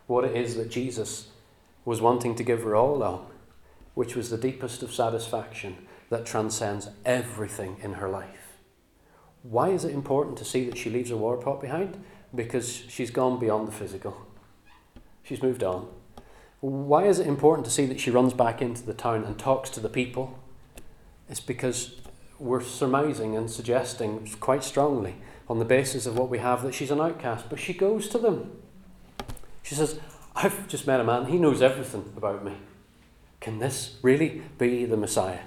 what 0.06 0.24
it 0.24 0.36
is 0.36 0.56
that 0.56 0.70
Jesus 0.70 1.28
was 1.86 2.02
wanting 2.02 2.34
to 2.34 2.44
give 2.44 2.62
her 2.62 2.76
all 2.76 2.94
along, 2.94 3.26
which 3.94 4.14
was 4.14 4.28
the 4.28 4.36
deepest 4.36 4.82
of 4.82 4.92
satisfaction 4.92 5.86
that 6.10 6.26
transcends 6.26 6.90
everything 7.06 7.78
in 7.82 7.94
her 7.94 8.08
life. 8.10 8.43
Why 9.44 9.68
is 9.68 9.84
it 9.84 9.92
important 9.92 10.38
to 10.38 10.44
see 10.44 10.64
that 10.64 10.78
she 10.78 10.88
leaves 10.88 11.10
a 11.10 11.18
water 11.18 11.40
pot 11.40 11.60
behind? 11.60 12.02
Because 12.34 12.82
she's 12.88 13.10
gone 13.10 13.38
beyond 13.38 13.68
the 13.68 13.72
physical. 13.72 14.26
She's 15.22 15.42
moved 15.42 15.62
on. 15.62 15.86
Why 16.60 17.04
is 17.04 17.18
it 17.18 17.26
important 17.26 17.66
to 17.66 17.70
see 17.70 17.84
that 17.84 18.00
she 18.00 18.10
runs 18.10 18.32
back 18.32 18.62
into 18.62 18.82
the 18.82 18.94
town 18.94 19.22
and 19.24 19.38
talks 19.38 19.68
to 19.70 19.80
the 19.80 19.90
people? 19.90 20.38
It's 21.28 21.40
because 21.40 22.00
we're 22.38 22.62
surmising 22.62 23.36
and 23.36 23.50
suggesting 23.50 24.26
quite 24.40 24.64
strongly 24.64 25.16
on 25.46 25.58
the 25.58 25.66
basis 25.66 26.06
of 26.06 26.16
what 26.16 26.30
we 26.30 26.38
have 26.38 26.62
that 26.62 26.72
she's 26.72 26.90
an 26.90 27.00
outcast, 27.00 27.50
but 27.50 27.60
she 27.60 27.74
goes 27.74 28.08
to 28.08 28.18
them. 28.18 28.50
She 29.62 29.74
says, 29.74 30.00
I've 30.34 30.66
just 30.68 30.86
met 30.86 31.00
a 31.00 31.04
man, 31.04 31.26
he 31.26 31.38
knows 31.38 31.60
everything 31.60 32.14
about 32.16 32.42
me. 32.42 32.54
Can 33.40 33.58
this 33.58 33.98
really 34.00 34.40
be 34.56 34.86
the 34.86 34.96
Messiah? 34.96 35.40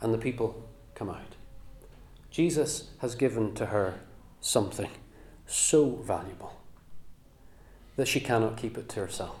And 0.00 0.14
the 0.14 0.18
people 0.18 0.68
come 0.94 1.10
out. 1.10 1.34
Jesus 2.34 2.88
has 2.98 3.14
given 3.14 3.54
to 3.54 3.66
her 3.66 4.00
something 4.40 4.90
so 5.46 5.90
valuable 5.90 6.60
that 7.94 8.08
she 8.08 8.18
cannot 8.18 8.56
keep 8.56 8.76
it 8.76 8.88
to 8.88 8.98
herself. 8.98 9.38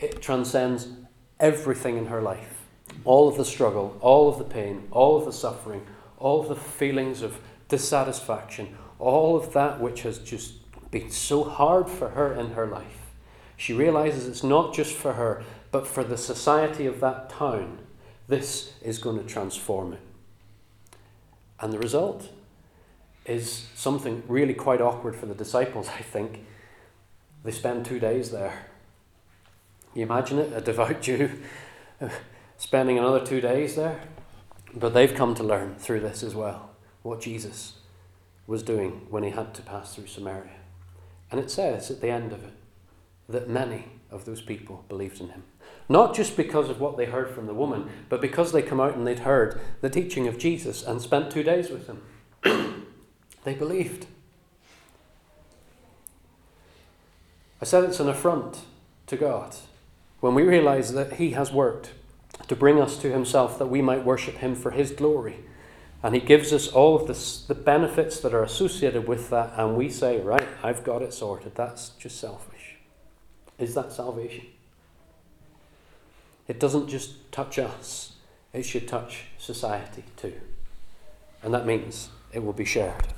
It 0.00 0.20
transcends 0.20 0.88
everything 1.38 1.96
in 1.96 2.06
her 2.06 2.20
life 2.20 2.64
all 3.04 3.28
of 3.28 3.36
the 3.36 3.44
struggle, 3.44 3.96
all 4.00 4.28
of 4.28 4.38
the 4.38 4.44
pain, 4.44 4.88
all 4.90 5.16
of 5.16 5.24
the 5.24 5.32
suffering, 5.32 5.86
all 6.18 6.40
of 6.40 6.48
the 6.48 6.56
feelings 6.56 7.22
of 7.22 7.38
dissatisfaction, 7.68 8.76
all 8.98 9.36
of 9.36 9.52
that 9.52 9.80
which 9.80 10.02
has 10.02 10.18
just 10.18 10.54
been 10.90 11.12
so 11.12 11.44
hard 11.44 11.88
for 11.88 12.08
her 12.08 12.34
in 12.34 12.54
her 12.54 12.66
life. 12.66 13.12
She 13.56 13.72
realizes 13.72 14.26
it's 14.26 14.42
not 14.42 14.74
just 14.74 14.94
for 14.94 15.12
her, 15.12 15.44
but 15.70 15.86
for 15.86 16.02
the 16.02 16.18
society 16.18 16.86
of 16.86 16.98
that 16.98 17.30
town. 17.30 17.78
This 18.26 18.72
is 18.82 18.98
going 18.98 19.18
to 19.18 19.24
transform 19.24 19.92
it. 19.92 20.00
And 21.62 21.72
the 21.72 21.78
result 21.78 22.28
is 23.24 23.68
something 23.76 24.24
really 24.26 24.52
quite 24.52 24.80
awkward 24.80 25.14
for 25.14 25.26
the 25.26 25.34
disciples, 25.34 25.88
I 25.88 26.02
think. 26.02 26.44
They 27.44 27.52
spend 27.52 27.86
two 27.86 28.00
days 28.00 28.32
there. 28.32 28.66
You 29.94 30.02
imagine 30.02 30.38
it, 30.38 30.52
a 30.52 30.60
devout 30.60 31.00
Jew 31.00 31.30
spending 32.58 32.98
another 32.98 33.24
two 33.24 33.40
days 33.40 33.76
there? 33.76 34.00
But 34.74 34.92
they've 34.92 35.14
come 35.14 35.34
to 35.36 35.42
learn 35.44 35.76
through 35.76 36.00
this 36.00 36.22
as 36.22 36.34
well 36.34 36.70
what 37.02 37.20
Jesus 37.20 37.74
was 38.46 38.62
doing 38.62 39.06
when 39.10 39.22
he 39.22 39.30
had 39.30 39.54
to 39.54 39.62
pass 39.62 39.94
through 39.94 40.06
Samaria. 40.06 40.58
And 41.30 41.40
it 41.40 41.50
says 41.50 41.90
at 41.90 42.00
the 42.00 42.10
end 42.10 42.32
of 42.32 42.42
it 42.42 42.54
that 43.28 43.48
many 43.48 43.84
of 44.12 44.24
those 44.24 44.40
people 44.40 44.84
believed 44.88 45.20
in 45.20 45.30
him. 45.30 45.42
Not 45.88 46.14
just 46.14 46.36
because 46.36 46.68
of 46.68 46.80
what 46.80 46.96
they 46.96 47.06
heard 47.06 47.30
from 47.30 47.46
the 47.46 47.54
woman, 47.54 47.88
but 48.08 48.20
because 48.20 48.52
they 48.52 48.62
come 48.62 48.80
out 48.80 48.96
and 48.96 49.06
they'd 49.06 49.20
heard 49.20 49.60
the 49.80 49.90
teaching 49.90 50.28
of 50.28 50.38
Jesus 50.38 50.82
and 50.82 51.02
spent 51.02 51.30
two 51.30 51.42
days 51.42 51.70
with 51.70 51.88
him. 51.88 52.02
they 53.44 53.54
believed. 53.54 54.06
I 57.60 57.64
said 57.64 57.84
it's 57.84 58.00
an 58.00 58.08
affront 58.08 58.62
to 59.06 59.16
God 59.16 59.54
when 60.18 60.34
we 60.34 60.42
realize 60.42 60.92
that 60.94 61.14
He 61.14 61.30
has 61.30 61.52
worked 61.52 61.92
to 62.48 62.56
bring 62.56 62.80
us 62.80 62.96
to 62.98 63.12
Himself 63.12 63.58
that 63.58 63.66
we 63.66 63.82
might 63.82 64.04
worship 64.04 64.36
Him 64.36 64.54
for 64.54 64.70
His 64.70 64.90
glory. 64.90 65.40
And 66.02 66.14
He 66.14 66.20
gives 66.20 66.52
us 66.52 66.68
all 66.68 66.96
of 66.96 67.06
this, 67.06 67.44
the 67.44 67.54
benefits 67.54 68.20
that 68.20 68.34
are 68.34 68.42
associated 68.42 69.06
with 69.06 69.30
that, 69.30 69.52
and 69.56 69.76
we 69.76 69.90
say, 69.90 70.20
Right, 70.20 70.48
I've 70.62 70.82
got 70.82 71.02
it 71.02 71.12
sorted. 71.12 71.54
That's 71.54 71.90
just 71.90 72.18
selfish. 72.18 72.51
Is 73.58 73.74
that 73.74 73.92
salvation? 73.92 74.46
It 76.48 76.58
doesn't 76.58 76.88
just 76.88 77.30
touch 77.32 77.58
us, 77.58 78.14
it 78.52 78.64
should 78.64 78.88
touch 78.88 79.24
society 79.38 80.04
too. 80.16 80.40
And 81.42 81.54
that 81.54 81.66
means 81.66 82.10
it 82.32 82.44
will 82.44 82.52
be 82.52 82.64
shared 82.64 83.08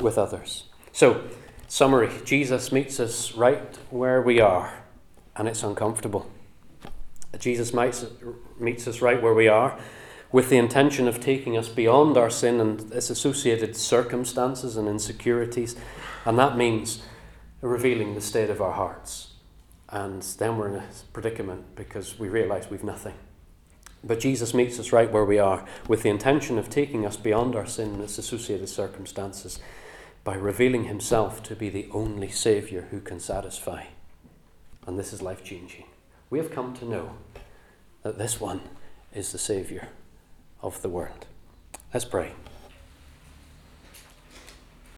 with 0.00 0.18
others. 0.18 0.64
So, 0.92 1.24
summary 1.68 2.10
Jesus 2.24 2.72
meets 2.72 3.00
us 3.00 3.34
right 3.34 3.76
where 3.90 4.22
we 4.22 4.40
are, 4.40 4.84
and 5.36 5.48
it's 5.48 5.62
uncomfortable. 5.62 6.30
Jesus 7.38 7.74
meets, 7.74 8.04
us 8.88 9.00
right 9.00 9.20
where 9.20 9.34
we 9.34 9.48
are 9.48 9.78
with 10.30 10.50
the 10.50 10.56
intention 10.56 11.06
of 11.06 11.20
taking 11.20 11.56
us 11.56 11.68
beyond 11.68 12.16
our 12.16 12.30
sin 12.30 12.60
and 12.60 12.92
its 12.92 13.10
associated 13.10 13.76
circumstances 13.76 14.76
and 14.76 14.88
insecurities. 14.88 15.76
And 16.24 16.38
that 16.38 16.56
means 16.56 17.02
revealing 17.60 18.14
the 18.14 18.20
state 18.20 18.50
of 18.50 18.60
our 18.60 18.72
hearts. 18.72 19.33
And 19.90 20.22
then 20.22 20.56
we're 20.56 20.68
in 20.68 20.76
a 20.76 20.84
predicament 21.12 21.76
because 21.76 22.18
we 22.18 22.28
realize 22.28 22.70
we've 22.70 22.84
nothing. 22.84 23.14
But 24.02 24.20
Jesus 24.20 24.52
meets 24.52 24.78
us 24.78 24.92
right 24.92 25.10
where 25.10 25.24
we 25.24 25.38
are 25.38 25.64
with 25.88 26.02
the 26.02 26.10
intention 26.10 26.58
of 26.58 26.68
taking 26.68 27.06
us 27.06 27.16
beyond 27.16 27.56
our 27.56 27.66
sin 27.66 27.94
and 27.94 28.02
its 28.02 28.18
associated 28.18 28.68
circumstances 28.68 29.60
by 30.24 30.34
revealing 30.34 30.84
himself 30.84 31.42
to 31.44 31.56
be 31.56 31.68
the 31.68 31.88
only 31.92 32.30
Saviour 32.30 32.82
who 32.90 33.00
can 33.00 33.20
satisfy. 33.20 33.84
And 34.86 34.98
this 34.98 35.12
is 35.12 35.22
life 35.22 35.42
changing. 35.42 35.84
We 36.28 36.38
have 36.38 36.50
come 36.50 36.74
to 36.74 36.84
know 36.84 37.14
that 38.02 38.18
this 38.18 38.40
one 38.40 38.60
is 39.14 39.32
the 39.32 39.38
Saviour 39.38 39.88
of 40.62 40.82
the 40.82 40.88
world. 40.88 41.26
Let's 41.92 42.04
pray. 42.04 42.32